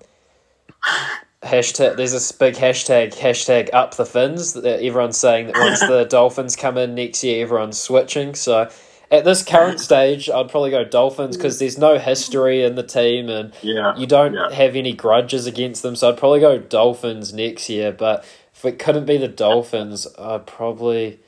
hashtag. 1.43 1.95
There's 1.95 2.11
this 2.11 2.31
big 2.31 2.55
hashtag. 2.55 3.15
Hashtag 3.15 3.69
up 3.73 3.95
the 3.95 4.05
fins. 4.05 4.53
That 4.53 4.83
everyone's 4.83 5.17
saying 5.17 5.47
that 5.47 5.55
once 5.55 5.79
the 5.87 6.05
Dolphins 6.05 6.55
come 6.55 6.77
in 6.77 6.95
next 6.95 7.23
year, 7.23 7.43
everyone's 7.43 7.79
switching. 7.79 8.35
So 8.35 8.69
at 9.11 9.25
this 9.25 9.43
current 9.43 9.79
stage, 9.79 10.29
I'd 10.29 10.49
probably 10.49 10.69
go 10.71 10.83
Dolphins 10.83 11.35
because 11.35 11.57
there's 11.59 11.77
no 11.77 11.97
history 11.97 12.63
in 12.63 12.75
the 12.75 12.83
team 12.83 13.27
and 13.29 13.53
Yeah. 13.61 13.95
you 13.97 14.05
don't 14.05 14.33
yeah. 14.33 14.51
have 14.51 14.75
any 14.75 14.93
grudges 14.93 15.47
against 15.47 15.81
them. 15.81 15.95
So 15.95 16.09
I'd 16.09 16.17
probably 16.17 16.39
go 16.39 16.59
Dolphins 16.59 17.33
next 17.33 17.69
year. 17.69 17.91
But 17.91 18.23
if 18.53 18.65
it 18.65 18.77
couldn't 18.77 19.05
be 19.05 19.17
the 19.17 19.27
Dolphins, 19.27 20.07
I'd 20.17 20.45
probably. 20.45 21.19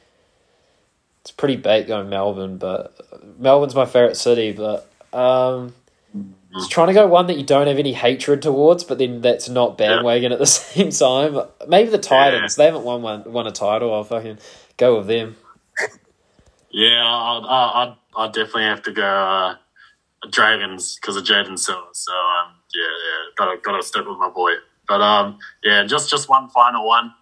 It's 1.21 1.31
pretty 1.31 1.55
bait 1.55 1.87
going 1.87 2.09
Melbourne, 2.09 2.57
but 2.57 2.95
Melbourne's 3.37 3.75
my 3.75 3.85
favorite 3.85 4.17
city. 4.17 4.51
But 4.53 4.89
um, 5.13 5.73
just 6.55 6.71
trying 6.71 6.87
to 6.87 6.93
go 6.93 7.05
one 7.07 7.27
that 7.27 7.37
you 7.37 7.43
don't 7.45 7.67
have 7.67 7.77
any 7.77 7.93
hatred 7.93 8.41
towards, 8.41 8.83
but 8.83 8.97
then 8.97 9.21
that's 9.21 9.47
not 9.47 9.77
bandwagon 9.77 10.31
at 10.31 10.39
the 10.39 10.45
same 10.47 10.89
time. 10.89 11.39
Maybe 11.67 11.89
the 11.91 11.99
Titans. 11.99 12.55
They 12.55 12.65
haven't 12.65 12.83
won 12.83 13.01
one 13.03 13.31
won 13.31 13.45
a 13.47 13.51
title. 13.51 13.93
I'll 13.93 14.03
fucking 14.03 14.39
go 14.77 14.97
with 14.97 15.07
them. 15.07 15.35
Yeah, 16.71 17.03
I'd, 17.05 17.95
I'd 18.15 18.31
definitely 18.33 18.63
have 18.63 18.81
to 18.83 18.91
go 18.91 19.03
uh, 19.03 19.55
Dragons 20.29 20.95
because 20.95 21.17
of 21.17 21.23
Jaden 21.23 21.57
Silver. 21.59 21.87
So 21.93 22.13
um, 22.13 22.55
yeah, 22.73 22.83
yeah, 22.83 23.31
gotta 23.37 23.57
gotta 23.61 23.83
stick 23.83 24.07
with 24.07 24.17
my 24.17 24.29
boy. 24.29 24.51
But 24.87 25.01
um, 25.01 25.39
yeah, 25.63 25.83
just 25.85 26.09
just 26.09 26.29
one 26.29 26.49
final 26.49 26.87
one. 26.87 27.13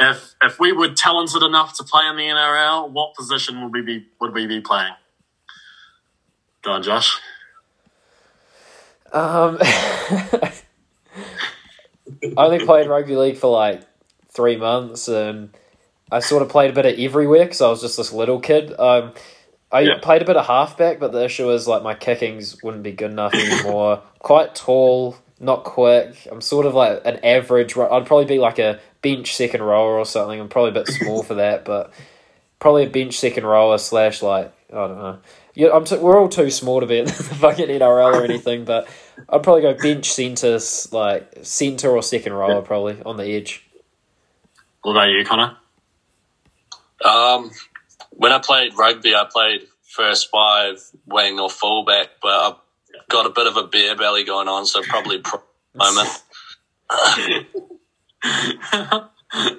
If 0.00 0.34
if 0.42 0.58
we 0.58 0.72
were 0.72 0.88
talented 0.88 1.42
enough 1.42 1.76
to 1.78 1.84
play 1.84 2.06
in 2.08 2.16
the 2.16 2.22
NRL, 2.22 2.90
what 2.90 3.14
position 3.14 3.62
would 3.62 3.72
we 3.72 3.82
be 3.82 4.06
would 4.20 4.32
we 4.32 4.46
be 4.46 4.60
playing? 4.60 4.94
Go 6.62 6.72
on, 6.72 6.82
Josh. 6.82 7.20
Um, 9.12 9.58
I 9.60 10.52
only 12.36 12.64
played 12.64 12.88
rugby 12.88 13.16
league 13.16 13.36
for 13.36 13.50
like 13.50 13.82
three 14.28 14.56
months, 14.56 15.08
and 15.08 15.50
I 16.14 16.20
sort 16.20 16.42
of 16.42 16.48
played 16.48 16.70
a 16.70 16.72
bit 16.72 16.86
of 16.86 16.98
everywhere 16.98 17.44
because 17.44 17.60
I 17.60 17.68
was 17.68 17.80
just 17.80 17.96
this 17.96 18.12
little 18.12 18.38
kid. 18.40 18.72
Um, 18.78 19.12
I 19.72 19.80
Yeah. 19.80 19.98
played 20.00 20.22
a 20.22 20.24
bit 20.24 20.36
of 20.36 20.46
halfback, 20.46 21.00
but 21.00 21.12
the 21.12 21.24
issue 21.24 21.50
is 21.50 21.66
like 21.66 21.82
my 21.82 21.94
kickings 21.94 22.62
wouldn't 22.62 22.82
be 22.84 22.92
good 22.92 23.10
enough 23.10 23.34
anymore. 23.34 24.00
Quite 24.20 24.54
tall, 24.54 25.16
not 25.40 25.64
quick. 25.64 26.14
I'm 26.30 26.40
sort 26.40 26.66
of 26.66 26.74
like 26.74 27.02
an 27.04 27.18
average. 27.24 27.76
I'd 27.76 28.06
probably 28.06 28.26
be 28.26 28.38
like 28.38 28.58
a 28.58 28.78
bench 29.02 29.34
second 29.34 29.62
rower 29.62 29.98
or 29.98 30.06
something. 30.06 30.40
I'm 30.40 30.48
probably 30.48 30.70
a 30.70 30.74
bit 30.74 30.86
small 30.88 31.22
for 31.24 31.34
that, 31.34 31.64
but 31.64 31.92
probably 32.60 32.84
a 32.84 32.88
bench 32.90 33.18
second 33.18 33.44
rower 33.44 33.76
slash 33.78 34.22
like 34.22 34.52
I 34.72 34.76
don't 34.88 34.98
know. 34.98 35.18
Yeah, 35.54 35.70
I'm 35.72 35.84
t- 35.84 35.96
we're 35.98 36.18
all 36.20 36.28
too 36.28 36.50
small 36.50 36.80
to 36.80 36.86
be 36.86 36.98
in 36.98 37.04
the 37.06 37.12
fucking 37.12 37.68
NRL 37.68 38.14
or 38.14 38.24
anything, 38.24 38.64
but 38.64 38.88
I'd 39.28 39.42
probably 39.42 39.62
go 39.62 39.74
bench 39.74 40.10
centre, 40.12 40.58
like 40.92 41.32
centre 41.42 41.90
or 41.90 42.02
second 42.02 42.32
rower, 42.32 42.62
probably 42.62 42.96
on 43.04 43.16
the 43.16 43.24
edge. 43.26 43.64
What 44.82 44.92
about 44.92 45.08
you, 45.10 45.24
Connor? 45.24 45.56
Um, 47.04 47.50
when 48.10 48.32
I 48.32 48.38
played 48.38 48.76
rugby, 48.76 49.14
I 49.14 49.26
played 49.30 49.66
first 49.82 50.30
five, 50.30 50.78
wing 51.06 51.38
or 51.38 51.50
fullback, 51.50 52.08
but 52.22 52.30
I've 52.30 52.56
got 53.08 53.26
a 53.26 53.30
bit 53.30 53.46
of 53.46 53.56
a 53.56 53.64
beer 53.64 53.96
belly 53.96 54.24
going 54.24 54.48
on, 54.48 54.66
so 54.66 54.82
probably 54.82 55.18
pro 55.18 55.40
moment. 55.74 56.08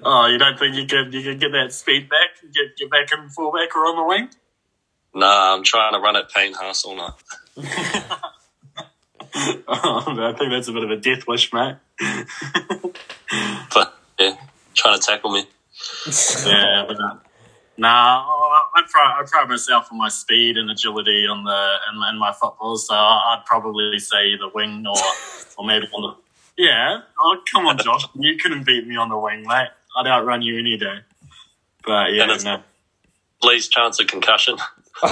oh, 0.03 0.27
you 0.27 0.38
don't 0.38 0.58
think 0.58 0.75
you 0.75 0.86
could 0.86 1.13
you 1.13 1.21
could 1.21 1.39
get 1.39 1.51
that 1.51 1.71
speed 1.71 2.10
back, 2.10 2.41
and 2.41 2.53
get 2.53 2.75
get 2.77 2.89
back 2.89 3.12
in 3.12 3.29
fullback 3.29 3.75
or 3.75 3.86
on 3.86 3.95
the 3.97 4.03
wing? 4.03 4.29
Nah, 5.13 5.55
I'm 5.55 5.63
trying 5.63 5.93
to 5.93 5.99
run 5.99 6.15
at 6.15 6.29
paint 6.29 6.55
all 6.86 6.95
night. 6.95 7.13
Oh, 9.67 10.03
I 10.08 10.34
think 10.38 10.51
that's 10.51 10.69
a 10.69 10.71
bit 10.71 10.84
of 10.84 10.91
a 10.91 10.95
death 10.95 11.27
wish, 11.27 11.51
mate. 11.51 11.75
But 13.73 13.93
yeah, 14.17 14.38
trying 14.73 14.97
to 14.97 15.05
tackle 15.05 15.31
me. 15.31 15.45
yeah, 16.45 16.86
but 16.88 16.97
uh, 16.97 17.15
nah, 17.77 18.23
I 18.75 18.83
pride, 18.89 19.19
I 19.19 19.23
pride 19.25 19.49
myself 19.49 19.89
on 19.91 19.97
my 19.97 20.09
speed 20.09 20.57
and 20.57 20.69
agility 20.69 21.27
on 21.27 21.43
the 21.43 21.75
in, 21.91 22.13
in 22.13 22.19
my 22.19 22.31
football, 22.33 22.77
so 22.77 22.93
I'd 22.93 23.43
probably 23.45 23.99
say 23.99 24.27
either 24.27 24.49
wing 24.53 24.85
or 24.88 24.97
or 25.57 25.65
maybe 25.65 25.88
on 25.93 26.01
the 26.01 26.15
yeah. 26.57 27.01
Oh, 27.19 27.38
come 27.51 27.65
on, 27.67 27.77
Josh, 27.77 28.07
you 28.15 28.38
couldn't 28.38 28.65
beat 28.65 28.88
me 28.88 28.95
on 28.95 29.09
the 29.09 29.17
wing, 29.17 29.43
mate. 29.45 29.67
I'd 29.97 30.07
outrun 30.07 30.41
you 30.41 30.57
any 30.57 30.77
day. 30.77 30.99
But 31.85 32.13
yeah, 32.13 32.31
And 32.31 32.43
no. 32.43 32.61
Least 33.43 33.71
chance 33.71 33.99
of 33.99 34.07
concussion. 34.07 34.57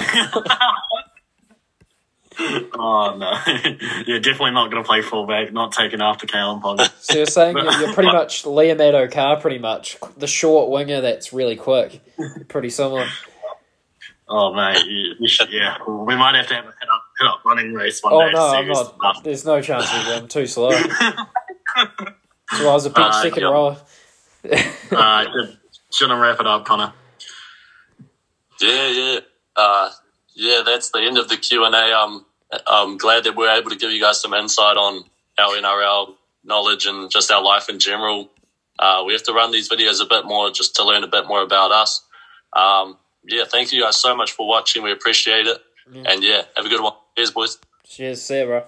oh 2.74 3.16
no, 3.18 3.32
you're 4.08 4.20
definitely 4.20 4.52
not 4.52 4.72
going 4.72 4.84
to 4.84 4.88
play 4.88 5.02
fullback. 5.02 5.52
Not 5.54 5.72
taking 5.72 6.02
after 6.02 6.26
Kalyn 6.28 6.62
Ponga. 6.62 6.92
So 7.04 7.18
you're 7.18 7.26
saying 7.26 7.58
you're, 7.58 7.72
you're 7.80 7.94
pretty 7.94 8.12
much 8.12 8.44
Liam 8.44 8.78
Adokar, 8.78 9.42
pretty 9.42 9.60
much 9.60 9.98
the 10.18 10.28
short 10.28 10.70
winger 10.70 11.02
that's 11.02 11.34
really 11.34 11.56
quick, 11.56 12.02
pretty 12.48 12.70
similar. 12.70 13.08
Oh 14.30 14.54
mate, 14.54 14.86
you, 14.86 15.14
you 15.20 15.28
should, 15.28 15.52
yeah, 15.52 15.78
we 15.88 16.16
might 16.16 16.36
have 16.36 16.48
to 16.48 16.56
have 16.56 16.64
a 16.66 16.68
hit 16.68 16.90
up, 16.94 17.04
hit 17.20 17.28
up 17.28 17.46
running 17.46 17.74
race 17.74 18.02
one 18.02 18.14
Oh 18.14 18.20
day. 18.22 18.26
Oh 18.28 18.32
no, 18.32 18.58
I'm 18.58 18.68
not. 18.68 18.98
fast. 19.02 19.24
There's 19.24 19.46
no 19.46 19.62
chance 19.62 19.86
of 19.86 20.08
I'm 20.08 20.28
too 20.28 20.46
slow. 20.48 20.72
So 20.72 22.70
I 22.70 22.74
was 22.74 22.86
a 22.86 22.90
bench 22.90 23.14
Uh, 23.16 23.22
second 23.24 23.42
yeah. 23.44 23.50
rower. 23.50 23.78
Uh, 24.92 25.24
good. 25.26 25.58
shouldn't 25.92 26.22
wrap 26.22 26.40
it 26.40 26.48
up, 26.48 26.66
Connor. 26.66 26.94
Yeah, 28.62 28.88
yeah, 28.90 29.20
uh, 29.56 29.90
yeah. 30.36 30.64
That's 30.66 30.90
the 30.92 31.00
end 31.00 31.18
of 31.18 31.30
the 31.30 31.38
Q 31.38 31.66
and 31.66 31.76
A. 31.76 31.94
I'm 31.96 32.26
I'm 32.68 32.98
glad 32.98 33.24
that 33.24 33.36
we're 33.36 33.50
able 33.50 33.70
to 33.70 33.76
give 33.76 33.92
you 33.92 34.02
guys 34.02 34.22
some 34.22 34.34
insight 34.34 34.78
on 34.78 35.04
our 35.40 35.56
NRL 35.56 36.16
knowledge 36.44 36.86
and 36.86 37.10
just 37.10 37.32
our 37.32 37.44
life 37.44 37.70
in 37.70 37.80
general. 37.80 38.30
Uh, 38.80 39.04
we 39.06 39.14
have 39.14 39.24
to 39.24 39.34
run 39.34 39.52
these 39.52 39.70
videos 39.70 40.02
a 40.02 40.06
bit 40.06 40.26
more 40.26 40.52
just 40.52 40.76
to 40.76 40.84
learn 40.84 41.04
a 41.04 41.08
bit 41.08 41.28
more 41.28 41.42
about 41.42 41.72
us. 41.72 42.04
Um, 42.54 42.98
yeah, 43.26 43.46
thank 43.46 43.72
you 43.72 43.82
guys 43.82 43.98
so 43.98 44.16
much 44.16 44.32
for 44.32 44.48
watching. 44.48 44.84
We 44.84 44.92
appreciate 44.92 45.48
it. 45.48 45.58
Yeah. 45.92 46.04
And 46.08 46.24
yeah, 46.24 46.44
have 46.56 46.66
a 46.66 46.70
good 46.70 46.82
one. 46.82 46.94
Cheers, 47.16 47.32
boys. 47.32 47.58
Cheers, 47.88 48.28
bro. 48.28 48.64